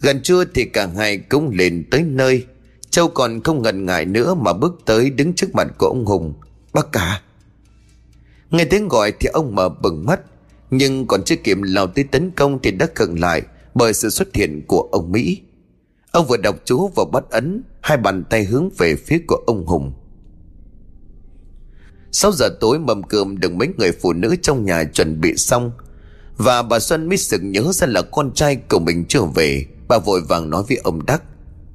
[0.00, 2.46] Gần trưa thì cả hai cũng lên tới nơi.
[2.90, 6.34] Châu còn không ngần ngại nữa Mà bước tới đứng trước mặt của ông Hùng.
[6.72, 7.22] Bác cả.
[8.50, 10.20] Nghe tiếng gọi thì ông mở bừng mắt,
[10.70, 13.42] Nhưng còn chưa kịp lao tới tấn công Thì đã khựng lại
[13.74, 15.42] Bởi sự xuất hiện của ông Mỹ.
[16.10, 19.66] Ông vừa đọc chú và bắt ấn, Hai bàn tay hướng về phía của ông
[19.66, 19.92] Hùng.
[22.12, 25.72] 6 giờ tối mâm cơm được mấy người phụ nữ trong nhà chuẩn bị xong,
[26.36, 29.66] Và bà Xuân mới sực nhớ ra là con trai của mình chưa về.
[29.88, 31.22] Bà vội vàng nói với ông Đắc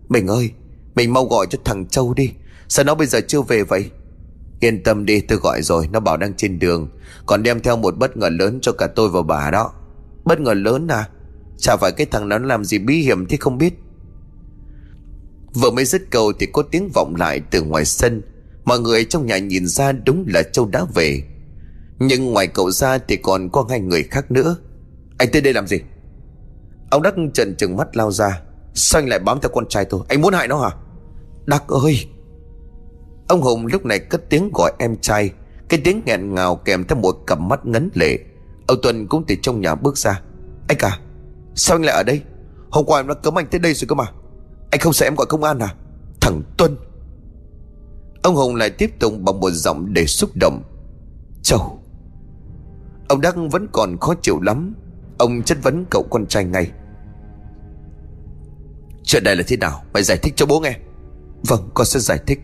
[0.09, 0.51] Mình ơi,
[0.95, 2.31] Mình mau gọi cho thằng Châu đi,
[2.67, 3.89] Sao nó bây giờ chưa về vậy?
[4.63, 6.89] Yên tâm đi, tôi gọi rồi, Nó bảo đang trên đường.
[7.25, 9.73] Còn đem theo một bất ngờ lớn cho cả tôi và bà đó.
[10.25, 11.09] Bất ngờ lớn à?
[11.57, 13.73] Chả phải cái thằng nó làm gì bí hiểm thì không biết.
[15.53, 18.21] Vừa mới dứt câu thì có tiếng vọng lại từ ngoài sân.
[18.65, 21.23] Mọi người trong nhà nhìn ra đúng là Châu đã về.
[21.99, 24.55] Nhưng ngoài cậu ra thì còn có hai người khác nữa.
[25.17, 25.77] Anh tới đây làm gì?
[26.89, 28.41] Ông Đắc trần trừng mắt lao ra.
[28.73, 30.01] Sao anh lại bám theo con trai tôi?
[30.07, 30.69] Anh muốn hại nó hả?
[31.45, 32.12] Đắc ơi!
[33.27, 35.31] Ông Hùng lúc này cất tiếng gọi em trai.
[35.69, 38.19] Cái tiếng nghẹn ngào kèm theo một cặp mắt ngấn lệ.
[38.67, 40.21] Ông Tuần cũng từ trong nhà bước ra.
[40.67, 40.99] Anh cả
[41.55, 42.21] Sao anh lại ở đây?
[42.69, 44.05] Hôm qua em đã cấm anh tới đây rồi cơ mà.
[44.71, 45.75] Anh không sợ em gọi công an à?
[46.21, 46.77] Thằng Tuân.
[48.23, 50.63] Ông Hùng lại tiếp tục bằng một giọng để xúc động.
[51.41, 51.79] Châu
[53.07, 54.75] Ông Đắc vẫn còn khó chịu lắm.
[55.17, 56.71] Ông chất vấn cậu con trai ngay.
[59.03, 59.83] Chuyện này là thế nào?
[59.93, 60.77] Mày giải thích cho bố nghe.
[61.47, 62.39] Vâng con sẽ giải thích.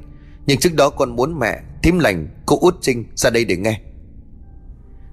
[0.50, 3.82] Nhưng trước đó con muốn mẹ Thím lành cô út trinh ra đây để nghe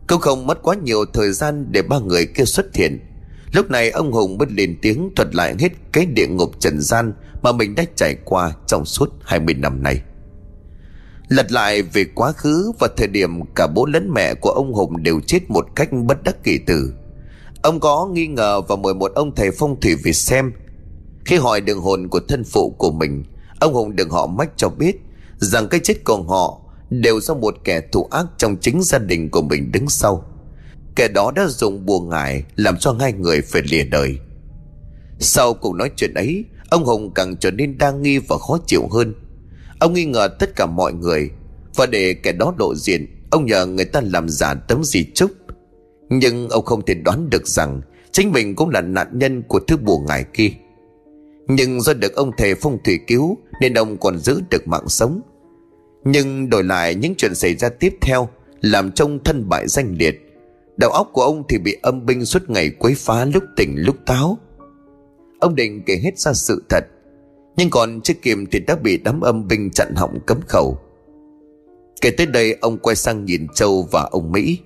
[0.06, 3.00] Cũng không mất quá nhiều thời gian Để ba người kia xuất hiện
[3.52, 7.12] Lúc này ông Hùng bất lên tiếng thuật lại hết cái địa ngục trần gian
[7.42, 10.00] mà mình đã trải qua trong suốt 20 năm nay.
[11.28, 15.02] Lật lại về quá khứ và thời điểm cả bố lẫn mẹ của ông Hùng
[15.02, 16.94] đều chết một cách bất đắc kỳ tử.
[17.62, 20.52] Ông có nghi ngờ và mời một ông thầy phong thủy về xem.
[21.24, 23.24] Khi hỏi đường hồn của thân phụ của mình,
[23.60, 25.05] ông Hùng được họ mách cho biết
[25.38, 26.60] rằng cái chết của họ
[26.90, 30.24] đều do một kẻ thủ ác trong chính gia đình của mình đứng sau.
[30.96, 34.18] Kẻ đó đã dùng bùa ngải Làm cho hai người phải lìa đời.
[35.18, 38.88] Sau cuộc nói chuyện ấy, Ông Hùng càng trở nên đa nghi và khó chịu
[38.92, 39.14] hơn.
[39.78, 41.30] Ông nghi ngờ tất cả mọi người
[41.74, 45.30] Và để kẻ đó lộ diện, Ông nhờ người ta làm giả tấm di chúc.
[46.08, 47.80] Nhưng ông không thể đoán được rằng
[48.12, 50.50] Chính mình cũng là nạn nhân của thứ bùa ngải kia.
[51.48, 55.20] Nhưng do được ông thầy phong thủy cứu, Nên ông còn giữ được mạng sống.
[56.04, 58.28] Nhưng đổi lại những chuyện xảy ra tiếp theo,
[58.60, 60.22] Làm trông thân bại danh liệt.
[60.76, 63.96] Đầu óc của ông thì bị âm binh suốt ngày quấy phá lúc tỉnh, lúc
[64.06, 64.38] táo.
[65.40, 66.84] Ông định kể hết ra sự thật,
[67.56, 70.78] Nhưng còn chưa kịp thì đã bị đám âm binh chặn họng cấm khẩu.
[72.00, 74.58] Kể tới đây, ông quay sang nhìn Châu và ông Mỹ.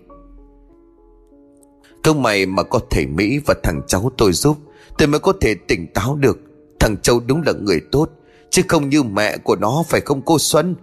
[2.03, 4.57] Câu mày mà có thể Mỹ và thằng cháu tôi giúp,
[4.99, 6.39] Tôi mới có thể tỉnh táo được.
[6.81, 8.11] Thằng Châu đúng là người tốt,
[8.51, 10.75] Chứ không như mẹ của nó phải không cô Xuân?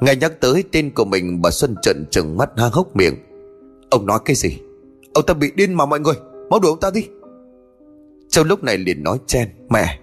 [0.00, 3.14] Ngay nhắc tới tên của mình, bà Xuân trợn trừng mắt hang hốc miệng.
[3.90, 4.58] Ông nói cái gì?
[5.14, 6.14] Ông ta bị điên mà mọi người,
[6.50, 7.06] Mau đuổi ông ta đi.
[8.28, 9.98] Châu lúc này liền nói chen, Mẹ.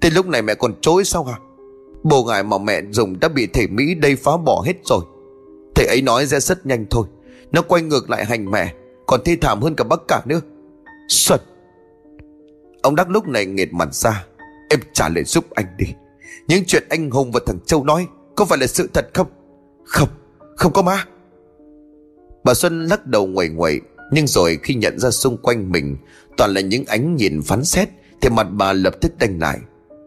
[0.00, 1.38] Thế lúc này mẹ còn chối sao hả?
[2.02, 5.00] Bồ ngại mà mẹ dùng đã bị thể Mỹ đây phá bỏ hết rồi.
[5.74, 7.06] Thầy ấy nói ra rất nhanh thôi,
[7.52, 8.74] Nó quay ngược lại hành mẹ,
[9.06, 10.40] Còn thi thảm hơn cả bác cả nữa.
[11.08, 11.40] Xuân!
[12.84, 14.26] Ông Đắc lúc này nghệt mặt ra.
[14.70, 15.86] Em trả lời giúp anh đi.
[16.48, 18.06] Những chuyện anh Hùng và thằng Châu nói
[18.36, 19.26] Có phải là sự thật không?
[19.84, 20.08] Không
[20.56, 21.04] Không có ma
[22.44, 23.80] Bà Xuân lắc đầu nguầy nguậy
[24.12, 25.96] Nhưng rồi khi nhận ra xung quanh mình,
[26.36, 27.88] Toàn là những ánh nhìn phán xét,
[28.20, 29.58] Thì mặt bà lập tức đanh lại.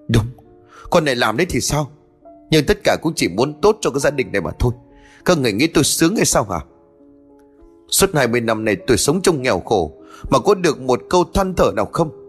[0.08, 0.26] Đúng,
[0.90, 1.92] Con này làm đấy thì sao?
[2.52, 4.74] Nhưng tất cả cũng chỉ muốn tốt cho cái gia đình này mà thôi.
[5.26, 6.60] Các người nghĩ tôi sướng hay sao hả?
[7.90, 9.92] Suốt 20 năm này tôi sống trong nghèo khổ,
[10.30, 12.27] Mà có được một câu than thở nào không?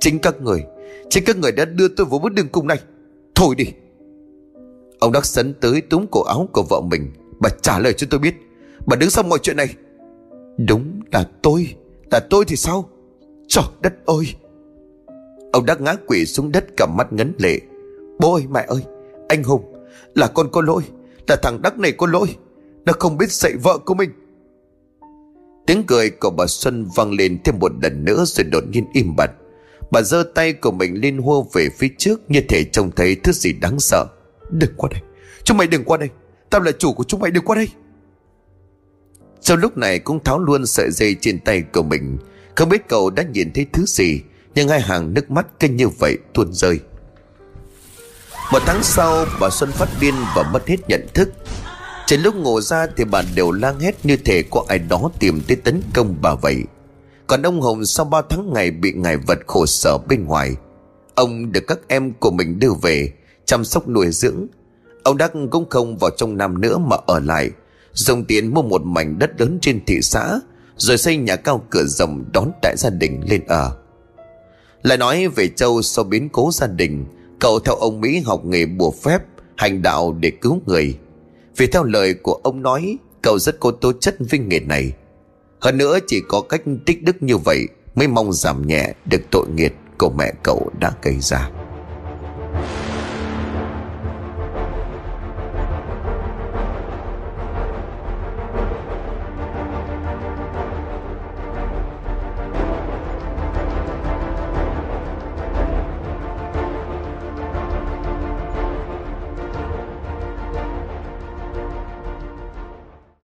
[0.00, 0.64] Chính các người,
[1.10, 2.80] Chính các người đã đưa tôi vào bước đường cùng này.
[3.34, 3.64] Thôi đi.
[4.98, 8.20] Ông Đắc sấn tới túm cổ áo của vợ mình, Bà trả lời cho tôi
[8.20, 8.34] biết.
[8.86, 9.74] Bà đứng sau mọi chuyện này.
[10.58, 11.74] Đúng là tôi
[12.10, 12.88] Là tôi thì sao?
[13.48, 14.34] Trời đất ơi!
[15.52, 17.60] Ông Đắc ngã quỷ xuống đất cầm mắt ngấn lệ.
[18.18, 18.82] Bố ơi, mẹ ơi,
[19.28, 19.74] Anh Hùng,
[20.14, 20.82] Là con có lỗi,
[21.28, 22.36] Là thằng Đắc này có lỗi.
[22.84, 24.10] Nó không biết dạy vợ của mình.
[25.66, 29.16] Tiếng cười của bà Xuân vang lên thêm một lần nữa rồi đột nhiên im
[29.16, 29.30] bặt.
[29.90, 33.32] Bà giơ tay của mình lên hô về phía trước, như thể trông thấy thứ
[33.32, 34.06] gì đáng sợ.
[34.50, 35.00] Đừng qua đây.
[35.44, 36.08] Chúng mày đừng qua đây.
[36.50, 37.68] Tao là chủ của chúng mày, đừng qua đây.
[39.40, 42.18] Sau lúc này cũng tháo luôn sợi dây trên tay của mình.
[42.54, 44.20] Không biết cậu đã nhìn thấy thứ gì,
[44.54, 46.80] Nhưng hai hàng nước mắt kinh như vậy tuôn rơi.
[48.52, 51.28] Một tháng sau, bà Xuân phát điên và mất hết nhận thức.
[52.06, 55.40] Trên lúc ngủ ra thì bà đều lang hét như thể có ai đó tìm
[55.48, 56.56] tới tấn công bà vậy.
[57.28, 60.56] Còn ông Hồng sau ba tháng ngày bị ngài vật khổ sở bên ngoài,
[61.14, 63.12] Ông được các em của mình đưa về
[63.44, 64.46] Chăm sóc nuôi dưỡng.
[65.02, 67.50] Ông Đắc cũng không vào trong năm nữa mà ở lại,
[67.92, 70.40] Dùng tiền mua một mảnh đất lớn trên thị xã,
[70.76, 73.76] Rồi xây nhà cao cửa rộng đón đại gia đình lên ở.
[74.82, 77.04] Lại nói về Châu sau biến cố gia đình,
[77.40, 79.22] Cậu theo ông Mỹ học nghề bùa phép,
[79.56, 80.98] Hành đạo để cứu người.
[81.56, 84.92] Vì theo lời của ông nói, Cậu rất có tố chất với nghề này.
[85.60, 89.46] Hơn nữa chỉ có cách tích đức như vậy Mới mong giảm nhẹ được tội
[89.54, 91.50] nghiệt của mẹ cậu đã gây ra.